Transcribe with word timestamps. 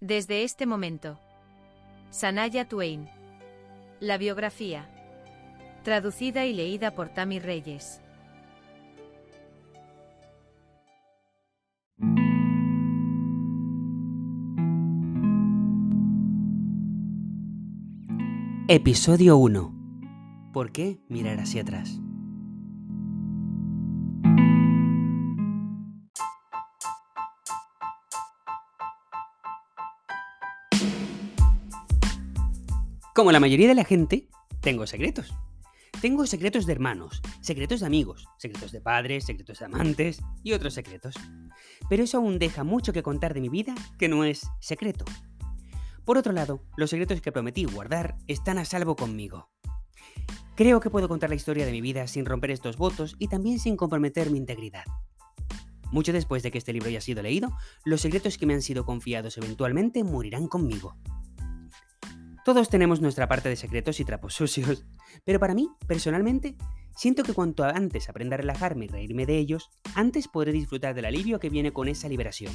Desde 0.00 0.44
este 0.44 0.64
momento. 0.64 1.20
Sanaya 2.08 2.66
Twain. 2.66 3.06
La 4.00 4.16
biografía. 4.16 4.88
Traducida 5.84 6.46
y 6.46 6.54
leída 6.54 6.94
por 6.94 7.10
Tami 7.10 7.38
Reyes. 7.38 8.00
Episodio 18.68 19.36
1. 19.36 20.50
¿Por 20.54 20.72
qué 20.72 20.98
mirar 21.10 21.40
hacia 21.40 21.60
atrás? 21.60 22.00
Como 33.20 33.32
la 33.32 33.38
mayoría 33.38 33.68
de 33.68 33.74
la 33.74 33.84
gente, 33.84 34.30
tengo 34.62 34.86
secretos. 34.86 35.34
Tengo 36.00 36.24
secretos 36.24 36.64
de 36.64 36.72
hermanos, 36.72 37.20
secretos 37.42 37.80
de 37.80 37.86
amigos, 37.86 38.26
secretos 38.38 38.72
de 38.72 38.80
padres, 38.80 39.26
secretos 39.26 39.58
de 39.58 39.66
amantes 39.66 40.22
y 40.42 40.54
otros 40.54 40.72
secretos. 40.72 41.16
Pero 41.90 42.02
eso 42.02 42.16
aún 42.16 42.38
deja 42.38 42.64
mucho 42.64 42.94
que 42.94 43.02
contar 43.02 43.34
de 43.34 43.42
mi 43.42 43.50
vida 43.50 43.74
que 43.98 44.08
no 44.08 44.24
es 44.24 44.48
secreto. 44.58 45.04
Por 46.06 46.16
otro 46.16 46.32
lado, 46.32 46.62
los 46.78 46.88
secretos 46.88 47.20
que 47.20 47.30
prometí 47.30 47.64
guardar 47.64 48.16
están 48.26 48.56
a 48.56 48.64
salvo 48.64 48.96
conmigo. 48.96 49.50
Creo 50.56 50.80
que 50.80 50.88
puedo 50.88 51.06
contar 51.06 51.28
la 51.28 51.36
historia 51.36 51.66
de 51.66 51.72
mi 51.72 51.82
vida 51.82 52.06
sin 52.06 52.24
romper 52.24 52.52
estos 52.52 52.78
votos 52.78 53.16
y 53.18 53.28
también 53.28 53.58
sin 53.58 53.76
comprometer 53.76 54.30
mi 54.30 54.38
integridad. 54.38 54.84
Mucho 55.92 56.14
después 56.14 56.42
de 56.42 56.50
que 56.50 56.56
este 56.56 56.72
libro 56.72 56.88
haya 56.88 57.02
sido 57.02 57.22
leído, 57.22 57.50
los 57.84 58.00
secretos 58.00 58.38
que 58.38 58.46
me 58.46 58.54
han 58.54 58.62
sido 58.62 58.86
confiados 58.86 59.36
eventualmente 59.36 60.04
morirán 60.04 60.48
conmigo. 60.48 60.96
Todos 62.50 62.68
tenemos 62.68 63.00
nuestra 63.00 63.28
parte 63.28 63.48
de 63.48 63.54
secretos 63.54 64.00
y 64.00 64.04
trapos 64.04 64.34
sucios, 64.34 64.84
pero 65.24 65.38
para 65.38 65.54
mí, 65.54 65.68
personalmente, 65.86 66.56
siento 66.96 67.22
que 67.22 67.32
cuanto 67.32 67.62
antes 67.62 68.08
aprenda 68.08 68.34
a 68.34 68.38
relajarme 68.38 68.86
y 68.86 68.88
reírme 68.88 69.24
de 69.24 69.38
ellos, 69.38 69.70
antes 69.94 70.26
podré 70.26 70.50
disfrutar 70.50 70.96
del 70.96 71.04
alivio 71.04 71.38
que 71.38 71.48
viene 71.48 71.72
con 71.72 71.86
esa 71.86 72.08
liberación. 72.08 72.52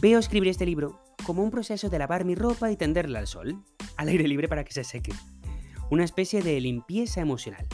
Veo 0.00 0.20
escribir 0.20 0.48
este 0.48 0.64
libro 0.64 1.00
como 1.26 1.42
un 1.42 1.50
proceso 1.50 1.90
de 1.90 1.98
lavar 1.98 2.24
mi 2.24 2.36
ropa 2.36 2.70
y 2.70 2.76
tenderla 2.76 3.18
al 3.18 3.26
sol, 3.26 3.64
al 3.96 4.06
aire 4.06 4.28
libre 4.28 4.46
para 4.46 4.62
que 4.62 4.72
se 4.72 4.84
seque. 4.84 5.12
Una 5.90 6.04
especie 6.04 6.40
de 6.40 6.60
limpieza 6.60 7.20
emocional. 7.20 7.66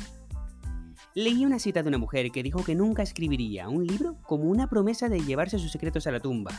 Leí 1.14 1.45
una 1.45 1.58
cita 1.58 1.83
de 1.83 1.89
una 1.91 1.98
mujer 1.98 2.30
que 2.30 2.42
dijo 2.42 2.64
que 2.64 2.75
nunca 2.75 3.02
escribiría 3.02 3.69
un 3.69 3.86
libro 3.86 4.17
como 4.23 4.45
una 4.45 4.70
promesa 4.70 5.11
de 5.11 5.20
llevarse 5.20 5.58
sus 5.58 5.70
secretos 5.70 6.06
a 6.06 6.12
la 6.12 6.20
tumba, 6.20 6.58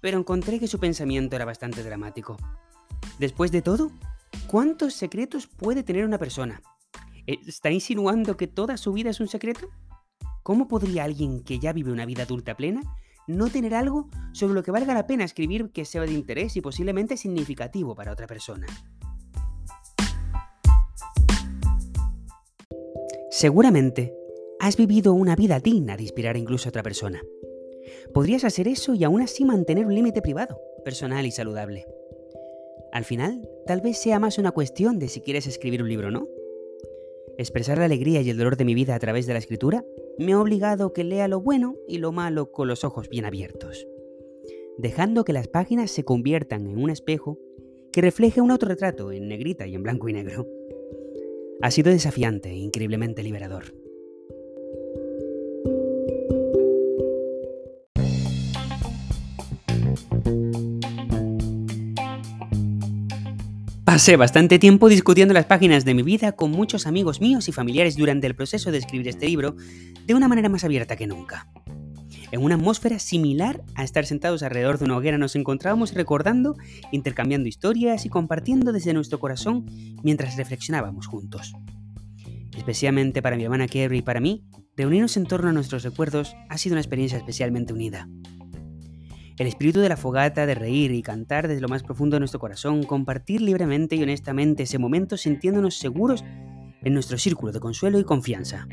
pero 0.00 0.18
encontré 0.18 0.60
que 0.60 0.68
su 0.68 0.78
pensamiento 0.78 1.34
era 1.34 1.44
bastante 1.44 1.82
dramático. 1.82 2.36
Después 3.20 3.52
de 3.52 3.60
todo, 3.60 3.90
¿cuántos 4.46 4.94
secretos 4.94 5.46
puede 5.46 5.82
tener 5.82 6.06
una 6.06 6.16
persona? 6.16 6.62
¿Está 7.26 7.70
insinuando 7.70 8.38
que 8.38 8.46
toda 8.46 8.78
su 8.78 8.94
vida 8.94 9.10
es 9.10 9.20
un 9.20 9.28
secreto? 9.28 9.68
¿Cómo 10.42 10.68
podría 10.68 11.04
alguien 11.04 11.44
que 11.44 11.58
ya 11.58 11.74
vive 11.74 11.92
una 11.92 12.06
vida 12.06 12.22
adulta 12.22 12.56
plena 12.56 12.80
no 13.26 13.50
tener 13.50 13.74
algo 13.74 14.08
sobre 14.32 14.54
lo 14.54 14.62
que 14.62 14.70
valga 14.70 14.94
la 14.94 15.06
pena 15.06 15.24
escribir 15.24 15.68
que 15.70 15.84
sea 15.84 16.00
de 16.00 16.14
interés 16.14 16.56
y 16.56 16.62
posiblemente 16.62 17.18
significativo 17.18 17.94
para 17.94 18.10
otra 18.10 18.26
persona? 18.26 18.66
Seguramente 23.30 24.14
has 24.60 24.78
vivido 24.78 25.12
una 25.12 25.36
vida 25.36 25.60
digna 25.60 25.98
de 25.98 26.04
inspirar 26.04 26.38
incluso 26.38 26.68
a 26.68 26.70
otra 26.70 26.82
persona. 26.82 27.20
Podrías 28.14 28.44
hacer 28.44 28.66
eso 28.66 28.94
y 28.94 29.04
aún 29.04 29.20
así 29.20 29.44
mantener 29.44 29.84
un 29.84 29.94
límite 29.94 30.22
privado, 30.22 30.58
personal 30.86 31.26
y 31.26 31.32
saludable. 31.32 31.84
Al 32.92 33.04
final, 33.04 33.48
tal 33.66 33.80
vez 33.80 33.98
sea 33.98 34.18
más 34.18 34.38
una 34.38 34.50
cuestión 34.50 34.98
de 34.98 35.08
si 35.08 35.20
quieres 35.20 35.46
escribir 35.46 35.82
un 35.82 35.88
libro 35.88 36.08
o 36.08 36.10
no. 36.10 36.28
Expresar 37.38 37.78
la 37.78 37.84
alegría 37.84 38.20
y 38.20 38.30
el 38.30 38.36
dolor 38.36 38.56
de 38.56 38.64
mi 38.64 38.74
vida 38.74 38.94
a 38.94 38.98
través 38.98 39.26
de 39.26 39.32
la 39.32 39.38
escritura 39.38 39.84
me 40.18 40.32
ha 40.32 40.40
obligado 40.40 40.86
a 40.86 40.92
que 40.92 41.04
lea 41.04 41.28
lo 41.28 41.40
bueno 41.40 41.76
y 41.88 41.98
lo 41.98 42.12
malo 42.12 42.50
con 42.50 42.68
los 42.68 42.84
ojos 42.84 43.08
bien 43.08 43.24
abiertos, 43.24 43.86
dejando 44.76 45.24
que 45.24 45.32
las 45.32 45.48
páginas 45.48 45.90
se 45.90 46.04
conviertan 46.04 46.66
en 46.66 46.78
un 46.78 46.90
espejo 46.90 47.38
que 47.92 48.02
refleje 48.02 48.40
un 48.40 48.50
autorretrato 48.50 49.12
en 49.12 49.28
negrita 49.28 49.66
y 49.66 49.74
en 49.74 49.82
blanco 49.82 50.08
y 50.08 50.12
negro. 50.12 50.46
Ha 51.62 51.70
sido 51.70 51.90
desafiante 51.90 52.50
e 52.50 52.56
increíblemente 52.56 53.22
liberador. 53.22 53.79
Pasé 63.90 64.16
bastante 64.16 64.60
tiempo 64.60 64.88
discutiendo 64.88 65.34
las 65.34 65.46
páginas 65.46 65.84
de 65.84 65.94
mi 65.94 66.04
vida 66.04 66.30
con 66.30 66.52
muchos 66.52 66.86
amigos 66.86 67.20
míos 67.20 67.48
y 67.48 67.52
familiares 67.52 67.96
durante 67.96 68.28
el 68.28 68.36
proceso 68.36 68.70
de 68.70 68.78
escribir 68.78 69.08
este 69.08 69.26
libro 69.26 69.56
de 70.06 70.14
una 70.14 70.28
manera 70.28 70.48
más 70.48 70.62
abierta 70.62 70.94
que 70.94 71.08
nunca. 71.08 71.48
En 72.30 72.40
una 72.40 72.54
atmósfera 72.54 73.00
similar 73.00 73.64
a 73.74 73.82
estar 73.82 74.06
sentados 74.06 74.44
alrededor 74.44 74.78
de 74.78 74.84
una 74.84 74.96
hoguera 74.96 75.18
nos 75.18 75.34
encontrábamos 75.34 75.92
recordando, 75.92 76.54
intercambiando 76.92 77.48
historias 77.48 78.06
y 78.06 78.10
compartiendo 78.10 78.72
desde 78.72 78.94
nuestro 78.94 79.18
corazón 79.18 79.66
mientras 80.04 80.36
reflexionábamos 80.36 81.08
juntos. 81.08 81.52
Especialmente 82.56 83.22
para 83.22 83.34
mi 83.34 83.42
hermana 83.42 83.66
Kerry 83.66 83.98
y 83.98 84.02
para 84.02 84.20
mí, 84.20 84.44
reunirnos 84.76 85.16
en 85.16 85.26
torno 85.26 85.48
a 85.48 85.52
nuestros 85.52 85.82
recuerdos 85.82 86.36
ha 86.48 86.58
sido 86.58 86.74
una 86.74 86.80
experiencia 86.80 87.18
especialmente 87.18 87.72
unida. 87.72 88.08
El 89.40 89.46
espíritu 89.46 89.80
de 89.80 89.88
la 89.88 89.96
fogata, 89.96 90.44
de 90.44 90.54
reír 90.54 90.90
y 90.90 91.00
cantar 91.00 91.48
desde 91.48 91.62
lo 91.62 91.68
más 91.68 91.82
profundo 91.82 92.16
de 92.16 92.20
nuestro 92.20 92.38
corazón, 92.38 92.82
compartir 92.82 93.40
libremente 93.40 93.96
y 93.96 94.02
honestamente 94.02 94.64
ese 94.64 94.78
momento 94.78 95.16
sintiéndonos 95.16 95.78
seguros 95.78 96.22
en 96.82 96.92
nuestro 96.92 97.16
círculo 97.16 97.50
de 97.50 97.58
consuelo 97.58 97.98
y 97.98 98.04
confianza. 98.04 98.68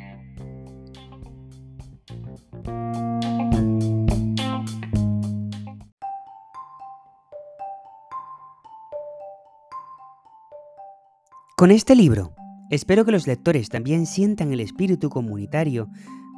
Con 11.56 11.72
este 11.72 11.96
libro, 11.96 12.36
espero 12.70 13.06
que 13.06 13.14
los 13.14 13.26
lectores 13.26 13.70
también 13.70 14.06
sientan 14.06 14.52
el 14.52 14.60
espíritu 14.60 15.08
comunitario 15.08 15.88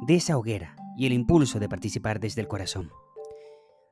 de 0.06 0.14
esa 0.14 0.38
hoguera 0.38 0.76
y 0.96 1.06
el 1.06 1.14
impulso 1.14 1.58
de 1.58 1.68
participar 1.68 2.20
desde 2.20 2.42
el 2.42 2.46
corazón 2.46 2.92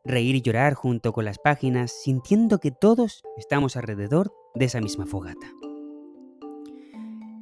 reír 0.08 0.34
y 0.34 0.42
llorar 0.42 0.74
junto 0.74 1.12
con 1.12 1.24
las 1.24 1.38
páginas, 1.38 1.92
sintiendo 1.92 2.58
que 2.58 2.70
todos 2.72 3.22
estamos 3.36 3.76
alrededor 3.76 4.34
de 4.54 4.64
esa 4.64 4.80
misma 4.80 5.06
fogata. 5.06 5.46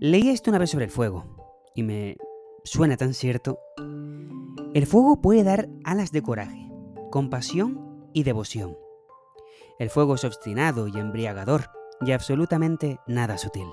Leí 0.00 0.28
esto 0.28 0.50
una 0.50 0.58
vez 0.58 0.70
sobre 0.70 0.84
el 0.84 0.90
fuego, 0.90 1.24
y 1.74 1.82
me 1.82 2.16
suena 2.64 2.96
tan 2.96 3.14
cierto. 3.14 3.58
El 4.74 4.86
fuego 4.86 5.22
puede 5.22 5.44
dar 5.44 5.68
alas 5.84 6.12
de 6.12 6.22
coraje, 6.22 6.70
compasión 7.10 8.10
y 8.12 8.24
devoción. 8.24 8.76
El 9.78 9.88
fuego 9.88 10.16
es 10.16 10.24
obstinado 10.24 10.88
y 10.88 10.98
embriagador, 10.98 11.70
y 12.02 12.12
absolutamente 12.12 12.98
nada 13.06 13.38
sutil. 13.38 13.68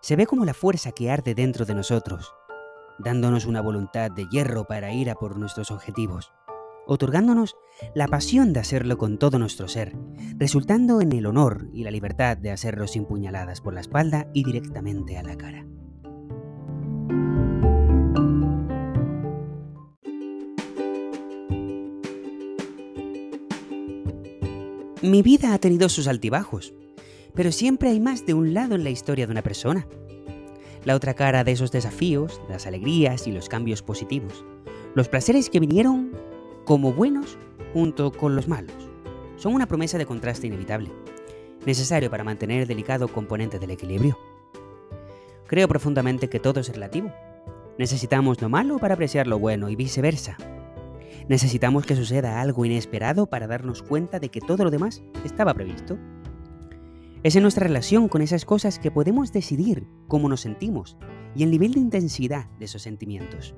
Se 0.00 0.16
ve 0.16 0.26
como 0.26 0.44
la 0.44 0.54
fuerza 0.54 0.90
que 0.90 1.10
arde 1.10 1.34
dentro 1.34 1.64
de 1.64 1.74
nosotros, 1.74 2.34
dándonos 2.98 3.46
una 3.46 3.60
voluntad 3.60 4.10
de 4.10 4.26
hierro 4.30 4.64
para 4.64 4.92
ir 4.92 5.10
a 5.10 5.14
por 5.14 5.38
nuestros 5.38 5.70
objetivos 5.70 6.32
otorgándonos 6.86 7.56
la 7.94 8.08
pasión 8.08 8.52
de 8.52 8.60
hacerlo 8.60 8.98
con 8.98 9.18
todo 9.18 9.38
nuestro 9.38 9.68
ser, 9.68 9.96
resultando 10.36 11.00
en 11.00 11.12
el 11.12 11.26
honor 11.26 11.68
y 11.72 11.84
la 11.84 11.90
libertad 11.90 12.36
de 12.36 12.50
hacerlo 12.50 12.86
sin 12.86 13.04
puñaladas 13.04 13.60
por 13.60 13.74
la 13.74 13.80
espalda 13.80 14.28
y 14.32 14.44
directamente 14.44 15.16
a 15.16 15.22
la 15.22 15.36
cara. 15.36 15.66
Mi 25.02 25.20
vida 25.20 25.52
ha 25.52 25.58
tenido 25.58 25.90
sus 25.90 26.08
altibajos, 26.08 26.72
pero 27.34 27.52
siempre 27.52 27.90
hay 27.90 28.00
más 28.00 28.24
de 28.24 28.32
un 28.32 28.54
lado 28.54 28.74
en 28.74 28.84
la 28.84 28.90
historia 28.90 29.26
de 29.26 29.32
una 29.32 29.42
persona. 29.42 29.86
La 30.84 30.94
otra 30.94 31.12
cara 31.12 31.44
de 31.44 31.52
esos 31.52 31.72
desafíos, 31.72 32.40
las 32.48 32.66
alegrías 32.66 33.26
y 33.26 33.32
los 33.32 33.50
cambios 33.50 33.82
positivos. 33.82 34.46
Los 34.94 35.08
placeres 35.08 35.50
que 35.50 35.60
vinieron 35.60 36.12
como 36.64 36.92
buenos 36.92 37.38
junto 37.72 38.12
con 38.12 38.36
los 38.36 38.48
malos. 38.48 38.74
Son 39.36 39.54
una 39.54 39.66
promesa 39.66 39.98
de 39.98 40.06
contraste 40.06 40.46
inevitable, 40.46 40.90
necesario 41.66 42.10
para 42.10 42.24
mantener 42.24 42.62
el 42.62 42.68
delicado 42.68 43.08
componente 43.08 43.58
del 43.58 43.70
equilibrio. 43.70 44.18
Creo 45.46 45.68
profundamente 45.68 46.28
que 46.28 46.40
todo 46.40 46.60
es 46.60 46.68
relativo. 46.68 47.12
Necesitamos 47.78 48.40
lo 48.40 48.48
malo 48.48 48.78
para 48.78 48.94
apreciar 48.94 49.26
lo 49.26 49.38
bueno 49.38 49.68
y 49.68 49.76
viceversa. 49.76 50.36
Necesitamos 51.28 51.86
que 51.86 51.96
suceda 51.96 52.40
algo 52.40 52.64
inesperado 52.64 53.26
para 53.26 53.46
darnos 53.46 53.82
cuenta 53.82 54.20
de 54.20 54.28
que 54.28 54.40
todo 54.40 54.64
lo 54.64 54.70
demás 54.70 55.02
estaba 55.24 55.54
previsto. 55.54 55.98
Es 57.22 57.36
en 57.36 57.42
nuestra 57.42 57.66
relación 57.66 58.08
con 58.08 58.20
esas 58.20 58.44
cosas 58.44 58.78
que 58.78 58.90
podemos 58.90 59.32
decidir 59.32 59.86
cómo 60.08 60.28
nos 60.28 60.42
sentimos 60.42 60.96
y 61.34 61.42
el 61.42 61.50
nivel 61.50 61.72
de 61.72 61.80
intensidad 61.80 62.46
de 62.58 62.66
esos 62.66 62.82
sentimientos. 62.82 63.54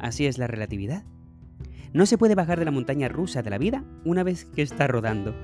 Así 0.00 0.26
es 0.26 0.38
la 0.38 0.48
relatividad. 0.48 1.04
No 1.92 2.06
se 2.06 2.18
puede 2.18 2.36
bajar 2.36 2.58
de 2.58 2.64
la 2.64 2.70
montaña 2.70 3.08
rusa 3.08 3.42
de 3.42 3.50
la 3.50 3.58
vida 3.58 3.84
una 4.04 4.22
vez 4.22 4.44
que 4.44 4.62
está 4.62 4.86
rodando, 4.86 5.34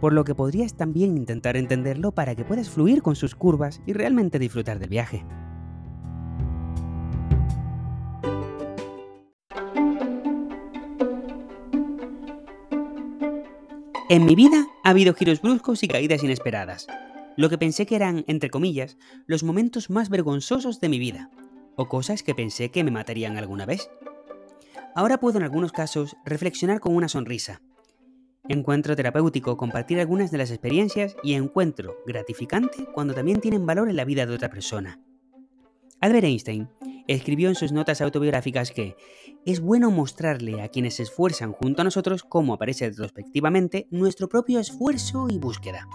por 0.00 0.12
lo 0.12 0.24
que 0.24 0.34
podrías 0.34 0.76
también 0.76 1.16
intentar 1.16 1.56
entenderlo 1.56 2.12
para 2.12 2.34
que 2.34 2.44
puedas 2.44 2.70
fluir 2.70 3.02
con 3.02 3.16
sus 3.16 3.34
curvas 3.34 3.82
y 3.86 3.92
realmente 3.92 4.38
disfrutar 4.38 4.78
del 4.78 4.88
viaje. 4.88 5.24
En 14.08 14.24
mi 14.26 14.34
vida 14.34 14.66
ha 14.82 14.90
habido 14.90 15.14
giros 15.14 15.40
bruscos 15.40 15.84
y 15.84 15.88
caídas 15.88 16.24
inesperadas, 16.24 16.88
lo 17.36 17.48
que 17.48 17.58
pensé 17.58 17.86
que 17.86 17.94
eran, 17.94 18.24
entre 18.26 18.50
comillas, 18.50 18.96
los 19.26 19.44
momentos 19.44 19.88
más 19.88 20.08
vergonzosos 20.08 20.80
de 20.80 20.88
mi 20.88 20.98
vida, 20.98 21.30
o 21.76 21.88
cosas 21.88 22.24
que 22.24 22.34
pensé 22.34 22.70
que 22.70 22.82
me 22.82 22.90
matarían 22.90 23.36
alguna 23.36 23.66
vez. 23.66 23.88
Ahora 24.94 25.18
puedo 25.18 25.38
en 25.38 25.44
algunos 25.44 25.72
casos 25.72 26.16
reflexionar 26.24 26.80
con 26.80 26.94
una 26.94 27.08
sonrisa. 27.08 27.62
Encuentro 28.48 28.96
terapéutico 28.96 29.56
compartir 29.56 30.00
algunas 30.00 30.30
de 30.30 30.38
las 30.38 30.50
experiencias 30.50 31.14
y 31.22 31.34
encuentro 31.34 31.96
gratificante 32.06 32.86
cuando 32.92 33.14
también 33.14 33.40
tienen 33.40 33.66
valor 33.66 33.88
en 33.88 33.96
la 33.96 34.04
vida 34.04 34.26
de 34.26 34.34
otra 34.34 34.50
persona. 34.50 35.00
Albert 36.00 36.24
Einstein 36.24 36.68
escribió 37.06 37.48
en 37.48 37.54
sus 37.54 37.72
notas 37.72 38.00
autobiográficas 38.00 38.72
que 38.72 38.96
es 39.46 39.60
bueno 39.60 39.90
mostrarle 39.90 40.62
a 40.62 40.68
quienes 40.68 40.94
se 40.94 41.04
esfuerzan 41.04 41.52
junto 41.52 41.82
a 41.82 41.84
nosotros 41.84 42.24
cómo 42.24 42.54
aparece 42.54 42.88
retrospectivamente 42.88 43.86
nuestro 43.90 44.28
propio 44.28 44.58
esfuerzo 44.58 45.28
y 45.30 45.38
búsqueda. 45.38 45.86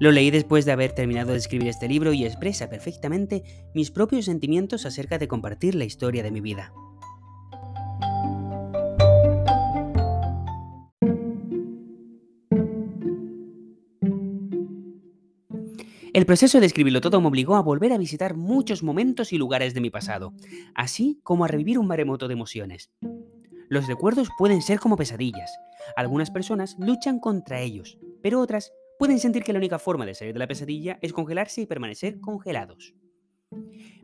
Lo 0.00 0.12
leí 0.12 0.30
después 0.30 0.64
de 0.64 0.72
haber 0.72 0.92
terminado 0.92 1.32
de 1.32 1.38
escribir 1.38 1.68
este 1.68 1.88
libro 1.88 2.12
y 2.12 2.24
expresa 2.24 2.68
perfectamente 2.68 3.42
mis 3.74 3.90
propios 3.90 4.26
sentimientos 4.26 4.86
acerca 4.86 5.18
de 5.18 5.28
compartir 5.28 5.74
la 5.74 5.84
historia 5.84 6.22
de 6.22 6.30
mi 6.30 6.40
vida. 6.40 6.72
El 16.14 16.26
proceso 16.26 16.60
de 16.60 16.66
escribirlo 16.66 17.00
todo 17.00 17.20
me 17.20 17.26
obligó 17.26 17.56
a 17.56 17.60
volver 17.60 17.92
a 17.92 17.98
visitar 17.98 18.36
muchos 18.36 18.84
momentos 18.84 19.32
y 19.32 19.36
lugares 19.36 19.74
de 19.74 19.80
mi 19.80 19.90
pasado, 19.90 20.32
así 20.72 21.18
como 21.24 21.44
a 21.44 21.48
revivir 21.48 21.76
un 21.76 21.88
maremoto 21.88 22.28
de 22.28 22.34
emociones. 22.34 22.92
Los 23.68 23.88
recuerdos 23.88 24.28
pueden 24.38 24.62
ser 24.62 24.78
como 24.78 24.96
pesadillas. 24.96 25.50
Algunas 25.96 26.30
personas 26.30 26.76
luchan 26.78 27.18
contra 27.18 27.62
ellos, 27.62 27.98
pero 28.22 28.38
otras 28.38 28.72
pueden 28.96 29.18
sentir 29.18 29.42
que 29.42 29.52
la 29.52 29.58
única 29.58 29.80
forma 29.80 30.06
de 30.06 30.14
salir 30.14 30.34
de 30.34 30.38
la 30.38 30.46
pesadilla 30.46 31.00
es 31.02 31.12
congelarse 31.12 31.62
y 31.62 31.66
permanecer 31.66 32.20
congelados. 32.20 32.94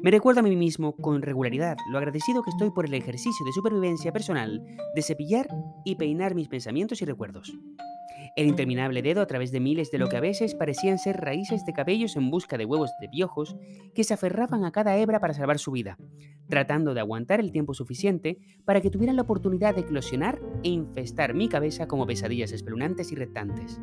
Me 0.01 0.11
recuerdo 0.11 0.41
a 0.41 0.43
mí 0.43 0.57
mismo 0.57 0.97
con 0.97 1.23
regularidad 1.23 1.77
lo 1.93 1.99
agradecido 1.99 2.43
que 2.43 2.51
estoy 2.51 2.73
por 2.73 2.87
el 2.87 2.95
ejercicio 2.95 3.47
de 3.47 3.53
supervivencia 3.53 4.13
personal 4.13 4.61
de 4.97 5.03
cepillar 5.03 5.47
y 5.85 5.95
peinar 5.95 6.35
mis 6.35 6.49
pensamientos 6.49 7.03
y 7.03 7.05
recuerdos 7.05 7.57
el 8.41 8.49
interminable 8.49 9.03
dedo 9.03 9.21
a 9.21 9.27
través 9.27 9.53
de 9.53 9.61
miles 9.61 9.91
de 9.91 9.99
lo 9.99 10.09
que 10.09 10.17
a 10.17 10.21
veces 10.21 10.55
parecían 10.55 10.99
ser 10.99 11.21
raíces 11.21 11.67
de 11.67 11.75
cabellos 11.75 12.17
en 12.17 12.31
busca 12.31 12.57
de 12.57 12.65
huevos 12.65 12.91
de 12.99 13.09
piojos 13.09 13.55
que 13.95 14.03
se 14.03 14.15
aferraban 14.15 14.65
a 14.65 14.73
cada 14.73 14.97
hebra 14.97 15.21
para 15.21 15.35
salvar 15.35 15.59
su 15.59 15.73
vida, 15.73 15.99
tratando 16.49 16.95
de 16.95 17.01
aguantar 17.01 17.41
el 17.41 17.53
tiempo 17.53 17.75
suficiente 17.75 18.39
para 18.65 18.81
que 18.81 18.91
tuvieran 18.91 19.17
la 19.17 19.23
oportunidad 19.23 19.75
de 19.75 19.83
eclosionar 19.83 20.41
e 20.63 20.71
infestar 20.71 21.35
mi 21.35 21.51
cabeza 21.51 21.87
como 21.87 22.07
pesadillas 22.07 22.53
espeluznantes 22.53 23.13
y 23.13 23.15
retantes. 23.15 23.79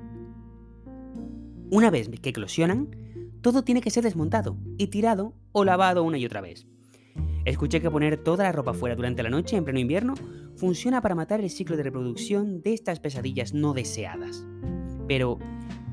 Una 1.69 1.91
vez 1.91 2.09
que 2.09 2.29
eclosionan, 2.29 2.89
todo 3.41 3.63
tiene 3.63 3.81
que 3.81 3.91
ser 3.91 4.05
desmontado 4.05 4.57
y 4.79 4.87
tirado 4.87 5.35
o 5.51 5.65
lavado 5.65 6.03
una 6.03 6.17
y 6.17 6.25
otra 6.25 6.41
vez. 6.41 6.67
Escuché 7.47 7.79
que 7.79 7.89
poner 7.89 8.17
toda 8.17 8.43
la 8.43 8.51
ropa 8.51 8.73
fuera 8.73 8.93
durante 8.93 9.23
la 9.23 9.29
noche 9.29 9.55
en 9.55 9.63
pleno 9.63 9.79
invierno 9.79 10.15
funciona 10.57 11.01
para 11.01 11.15
matar 11.15 11.39
el 11.39 11.49
ciclo 11.49 11.77
de 11.77 11.83
reproducción 11.83 12.61
de 12.61 12.73
estas 12.73 12.99
pesadillas 12.99 13.53
no 13.53 13.73
deseadas. 13.73 14.45
Pero, 15.07 15.39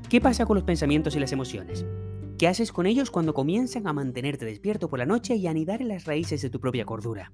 ¿qué 0.09 0.21
pasa 0.21 0.47
con 0.47 0.57
los 0.57 0.65
pensamientos 0.65 1.15
y 1.15 1.21
las 1.21 1.31
emociones? 1.31 1.87
¿Qué 2.39 2.49
haces 2.49 2.73
con 2.73 2.87
ellos 2.87 3.13
cuando 3.13 3.35
comienzan 3.35 3.87
a 3.87 3.93
mantenerte 3.93 4.45
despierto 4.45 4.91
por 4.91 4.99
la 4.99 5.07
noche 5.07 5.37
y 5.37 5.47
a 5.47 5.51
anidar 5.51 5.81
en 5.81 5.87
las 5.87 6.07
raíces 6.07 6.43
de 6.43 6.51
tu 6.51 6.59
propia 6.59 6.85
cordura? 6.85 7.31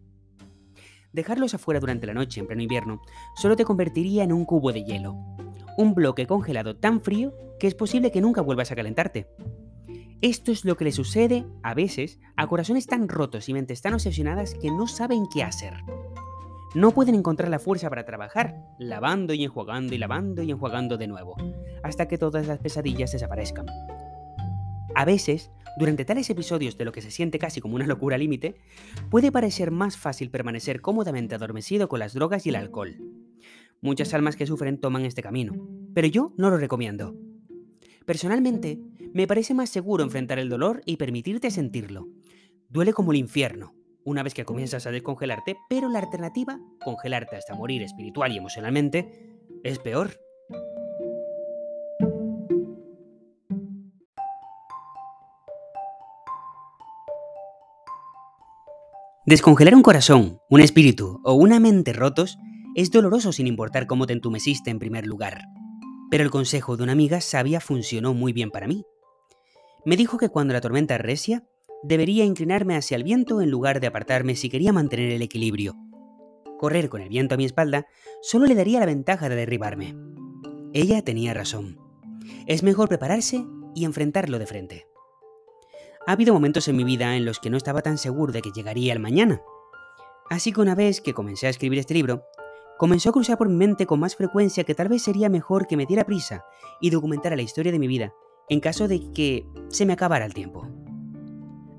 Dejarlos 1.14 1.54
afuera 1.54 1.80
durante 1.80 2.06
la 2.06 2.12
noche 2.12 2.40
en 2.40 2.46
pleno 2.46 2.60
invierno 2.60 3.00
solo 3.36 3.56
te 3.56 3.64
convertiría 3.64 4.22
en 4.22 4.34
un 4.34 4.44
cubo 4.44 4.70
de 4.70 4.84
hielo, 4.84 5.14
un 5.78 5.94
bloque 5.94 6.26
congelado 6.26 6.76
tan 6.76 7.00
frío 7.00 7.32
que 7.58 7.68
es 7.68 7.74
posible 7.74 8.10
que 8.10 8.20
nunca 8.20 8.42
vuelvas 8.42 8.70
a 8.70 8.76
calentarte. 8.76 9.28
Esto 10.22 10.52
es 10.52 10.66
lo 10.66 10.76
que 10.76 10.84
le 10.84 10.92
sucede, 10.92 11.46
a 11.62 11.72
veces, 11.72 12.20
a 12.36 12.46
corazones 12.46 12.86
tan 12.86 13.08
rotos 13.08 13.48
y 13.48 13.54
mentes 13.54 13.80
tan 13.80 13.94
obsesionadas 13.94 14.54
que 14.54 14.70
no 14.70 14.86
saben 14.86 15.24
qué 15.32 15.42
hacer. 15.42 15.72
No 16.74 16.90
pueden 16.90 17.14
encontrar 17.14 17.48
la 17.48 17.58
fuerza 17.58 17.88
para 17.88 18.04
trabajar, 18.04 18.62
lavando 18.78 19.32
y 19.32 19.44
enjuagando 19.44 19.94
y 19.94 19.98
lavando 19.98 20.42
y 20.42 20.50
enjuagando 20.50 20.98
de 20.98 21.06
nuevo, 21.06 21.36
hasta 21.82 22.06
que 22.06 22.18
todas 22.18 22.46
las 22.46 22.58
pesadillas 22.58 23.12
desaparezcan. 23.12 23.64
A 24.94 25.06
veces, 25.06 25.50
durante 25.78 26.04
tales 26.04 26.28
episodios 26.28 26.76
de 26.76 26.84
lo 26.84 26.92
que 26.92 27.00
se 27.00 27.10
siente 27.10 27.38
casi 27.38 27.62
como 27.62 27.76
una 27.76 27.86
locura 27.86 28.18
límite, 28.18 28.56
puede 29.08 29.32
parecer 29.32 29.70
más 29.70 29.96
fácil 29.96 30.30
permanecer 30.30 30.82
cómodamente 30.82 31.34
adormecido 31.34 31.88
con 31.88 31.98
las 31.98 32.12
drogas 32.12 32.44
y 32.44 32.50
el 32.50 32.56
alcohol. 32.56 32.98
Muchas 33.80 34.12
almas 34.12 34.36
que 34.36 34.46
sufren 34.46 34.78
toman 34.78 35.06
este 35.06 35.22
camino, 35.22 35.54
pero 35.94 36.08
yo 36.08 36.34
no 36.36 36.50
lo 36.50 36.58
recomiendo. 36.58 37.16
Personalmente, 38.04 38.78
me 39.12 39.26
parece 39.26 39.54
más 39.54 39.70
seguro 39.70 40.04
enfrentar 40.04 40.38
el 40.38 40.48
dolor 40.48 40.82
y 40.86 40.96
permitirte 40.96 41.50
sentirlo. 41.50 42.08
Duele 42.68 42.92
como 42.92 43.12
el 43.12 43.18
infierno, 43.18 43.74
una 44.04 44.22
vez 44.22 44.34
que 44.34 44.44
comienzas 44.44 44.86
a 44.86 44.90
descongelarte, 44.90 45.56
pero 45.68 45.88
la 45.88 45.98
alternativa, 45.98 46.58
congelarte 46.84 47.36
hasta 47.36 47.54
morir 47.54 47.82
espiritual 47.82 48.32
y 48.32 48.38
emocionalmente, 48.38 49.38
es 49.64 49.78
peor. 49.78 50.10
Descongelar 59.26 59.74
un 59.74 59.82
corazón, 59.82 60.40
un 60.48 60.60
espíritu 60.60 61.20
o 61.24 61.34
una 61.34 61.60
mente 61.60 61.92
rotos 61.92 62.38
es 62.74 62.90
doloroso 62.90 63.32
sin 63.32 63.46
importar 63.46 63.86
cómo 63.86 64.06
te 64.06 64.12
entumeciste 64.12 64.70
en 64.70 64.78
primer 64.78 65.06
lugar. 65.06 65.44
Pero 66.10 66.24
el 66.24 66.30
consejo 66.30 66.76
de 66.76 66.82
una 66.82 66.92
amiga 66.92 67.20
sabia 67.20 67.60
funcionó 67.60 68.14
muy 68.14 68.32
bien 68.32 68.50
para 68.50 68.66
mí. 68.66 68.84
Me 69.84 69.96
dijo 69.96 70.18
que 70.18 70.28
cuando 70.28 70.52
la 70.52 70.60
tormenta 70.60 70.98
recia, 70.98 71.44
debería 71.82 72.24
inclinarme 72.24 72.76
hacia 72.76 72.96
el 72.96 73.04
viento 73.04 73.40
en 73.40 73.50
lugar 73.50 73.80
de 73.80 73.86
apartarme 73.86 74.36
si 74.36 74.50
quería 74.50 74.72
mantener 74.72 75.10
el 75.10 75.22
equilibrio. 75.22 75.74
Correr 76.58 76.90
con 76.90 77.00
el 77.00 77.08
viento 77.08 77.34
a 77.34 77.38
mi 77.38 77.46
espalda 77.46 77.86
solo 78.20 78.44
le 78.44 78.54
daría 78.54 78.80
la 78.80 78.86
ventaja 78.86 79.30
de 79.30 79.36
derribarme. 79.36 79.96
Ella 80.74 81.02
tenía 81.02 81.32
razón. 81.32 81.78
Es 82.46 82.62
mejor 82.62 82.88
prepararse 82.88 83.46
y 83.74 83.86
enfrentarlo 83.86 84.38
de 84.38 84.46
frente. 84.46 84.86
Ha 86.06 86.12
habido 86.12 86.34
momentos 86.34 86.68
en 86.68 86.76
mi 86.76 86.84
vida 86.84 87.16
en 87.16 87.24
los 87.24 87.38
que 87.38 87.48
no 87.48 87.56
estaba 87.56 87.80
tan 87.80 87.96
seguro 87.96 88.32
de 88.32 88.42
que 88.42 88.52
llegaría 88.52 88.92
el 88.92 89.00
mañana. 89.00 89.40
Así 90.28 90.52
que 90.52 90.60
una 90.60 90.74
vez 90.74 91.00
que 91.00 91.14
comencé 91.14 91.46
a 91.46 91.50
escribir 91.50 91.78
este 91.78 91.94
libro, 91.94 92.24
comenzó 92.78 93.08
a 93.08 93.12
cruzar 93.12 93.38
por 93.38 93.48
mi 93.48 93.56
mente 93.56 93.86
con 93.86 94.00
más 94.00 94.14
frecuencia 94.14 94.64
que 94.64 94.74
tal 94.74 94.88
vez 94.88 95.02
sería 95.02 95.30
mejor 95.30 95.66
que 95.66 95.76
me 95.76 95.86
diera 95.86 96.04
prisa 96.04 96.44
y 96.80 96.90
documentara 96.90 97.36
la 97.36 97.42
historia 97.42 97.72
de 97.72 97.78
mi 97.78 97.88
vida 97.88 98.12
en 98.50 98.60
caso 98.60 98.88
de 98.88 99.00
que 99.12 99.46
se 99.68 99.86
me 99.86 99.94
acabara 99.94 100.26
el 100.26 100.34
tiempo. 100.34 100.68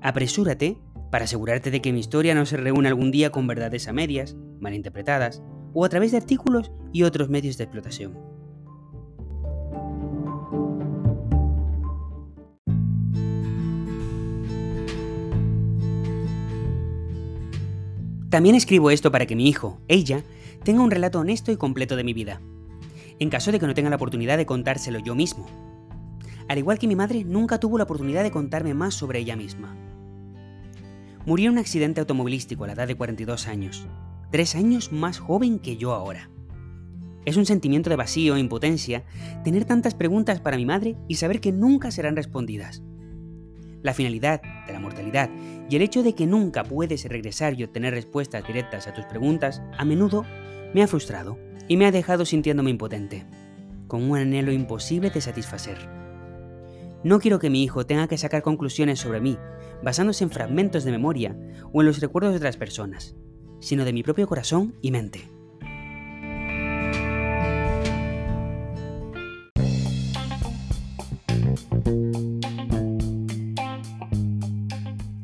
Apresúrate 0.00 0.78
para 1.10 1.26
asegurarte 1.26 1.70
de 1.70 1.82
que 1.82 1.92
mi 1.92 2.00
historia 2.00 2.34
no 2.34 2.46
se 2.46 2.56
reúna 2.56 2.88
algún 2.88 3.12
día 3.12 3.30
con 3.30 3.46
verdades 3.46 3.86
a 3.86 3.92
medias, 3.92 4.34
malinterpretadas 4.58 5.42
o 5.74 5.84
a 5.84 5.88
través 5.90 6.10
de 6.10 6.16
artículos 6.16 6.72
y 6.92 7.02
otros 7.02 7.28
medios 7.28 7.58
de 7.58 7.64
explotación. 7.64 8.18
También 18.30 18.54
escribo 18.54 18.90
esto 18.90 19.12
para 19.12 19.26
que 19.26 19.36
mi 19.36 19.46
hijo, 19.46 19.78
ella, 19.88 20.24
tenga 20.64 20.82
un 20.82 20.90
relato 20.90 21.20
honesto 21.20 21.52
y 21.52 21.58
completo 21.58 21.96
de 21.96 22.04
mi 22.04 22.14
vida, 22.14 22.40
en 23.18 23.28
caso 23.28 23.52
de 23.52 23.60
que 23.60 23.66
no 23.66 23.74
tenga 23.74 23.90
la 23.90 23.96
oportunidad 23.96 24.38
de 24.38 24.46
contárselo 24.46 25.00
yo 25.00 25.14
mismo. 25.14 25.71
Al 26.52 26.58
igual 26.58 26.78
que 26.78 26.86
mi 26.86 26.94
madre, 26.94 27.24
nunca 27.24 27.58
tuvo 27.58 27.78
la 27.78 27.84
oportunidad 27.84 28.22
de 28.22 28.30
contarme 28.30 28.74
más 28.74 28.92
sobre 28.92 29.18
ella 29.18 29.36
misma. 29.36 29.74
Murió 31.24 31.46
en 31.46 31.54
un 31.54 31.58
accidente 31.58 32.00
automovilístico 32.00 32.64
a 32.64 32.66
la 32.66 32.74
edad 32.74 32.86
de 32.86 32.94
42 32.94 33.48
años, 33.48 33.86
tres 34.30 34.54
años 34.54 34.92
más 34.92 35.18
joven 35.18 35.58
que 35.58 35.78
yo 35.78 35.94
ahora. 35.94 36.28
Es 37.24 37.38
un 37.38 37.46
sentimiento 37.46 37.88
de 37.88 37.96
vacío 37.96 38.36
e 38.36 38.40
impotencia 38.40 39.02
tener 39.44 39.64
tantas 39.64 39.94
preguntas 39.94 40.40
para 40.40 40.58
mi 40.58 40.66
madre 40.66 40.94
y 41.08 41.14
saber 41.14 41.40
que 41.40 41.52
nunca 41.52 41.90
serán 41.90 42.16
respondidas. 42.16 42.82
La 43.80 43.94
finalidad 43.94 44.42
de 44.66 44.74
la 44.74 44.80
mortalidad 44.80 45.30
y 45.70 45.76
el 45.76 45.80
hecho 45.80 46.02
de 46.02 46.14
que 46.14 46.26
nunca 46.26 46.64
puedes 46.64 47.06
regresar 47.06 47.58
y 47.58 47.64
obtener 47.64 47.94
respuestas 47.94 48.46
directas 48.46 48.86
a 48.86 48.92
tus 48.92 49.06
preguntas 49.06 49.62
a 49.78 49.86
menudo 49.86 50.26
me 50.74 50.82
ha 50.82 50.86
frustrado 50.86 51.38
y 51.66 51.78
me 51.78 51.86
ha 51.86 51.92
dejado 51.92 52.26
sintiéndome 52.26 52.68
impotente, 52.68 53.24
con 53.88 54.02
un 54.02 54.18
anhelo 54.18 54.52
imposible 54.52 55.08
de 55.08 55.22
satisfacer. 55.22 56.01
No 57.04 57.18
quiero 57.18 57.40
que 57.40 57.50
mi 57.50 57.64
hijo 57.64 57.84
tenga 57.84 58.06
que 58.06 58.16
sacar 58.16 58.42
conclusiones 58.42 59.00
sobre 59.00 59.20
mí, 59.20 59.36
basándose 59.82 60.22
en 60.22 60.30
fragmentos 60.30 60.84
de 60.84 60.92
memoria 60.92 61.36
o 61.72 61.80
en 61.80 61.88
los 61.88 62.00
recuerdos 62.00 62.32
de 62.32 62.36
otras 62.36 62.56
personas, 62.56 63.16
sino 63.60 63.84
de 63.84 63.92
mi 63.92 64.04
propio 64.04 64.28
corazón 64.28 64.76
y 64.82 64.92
mente. 64.92 65.28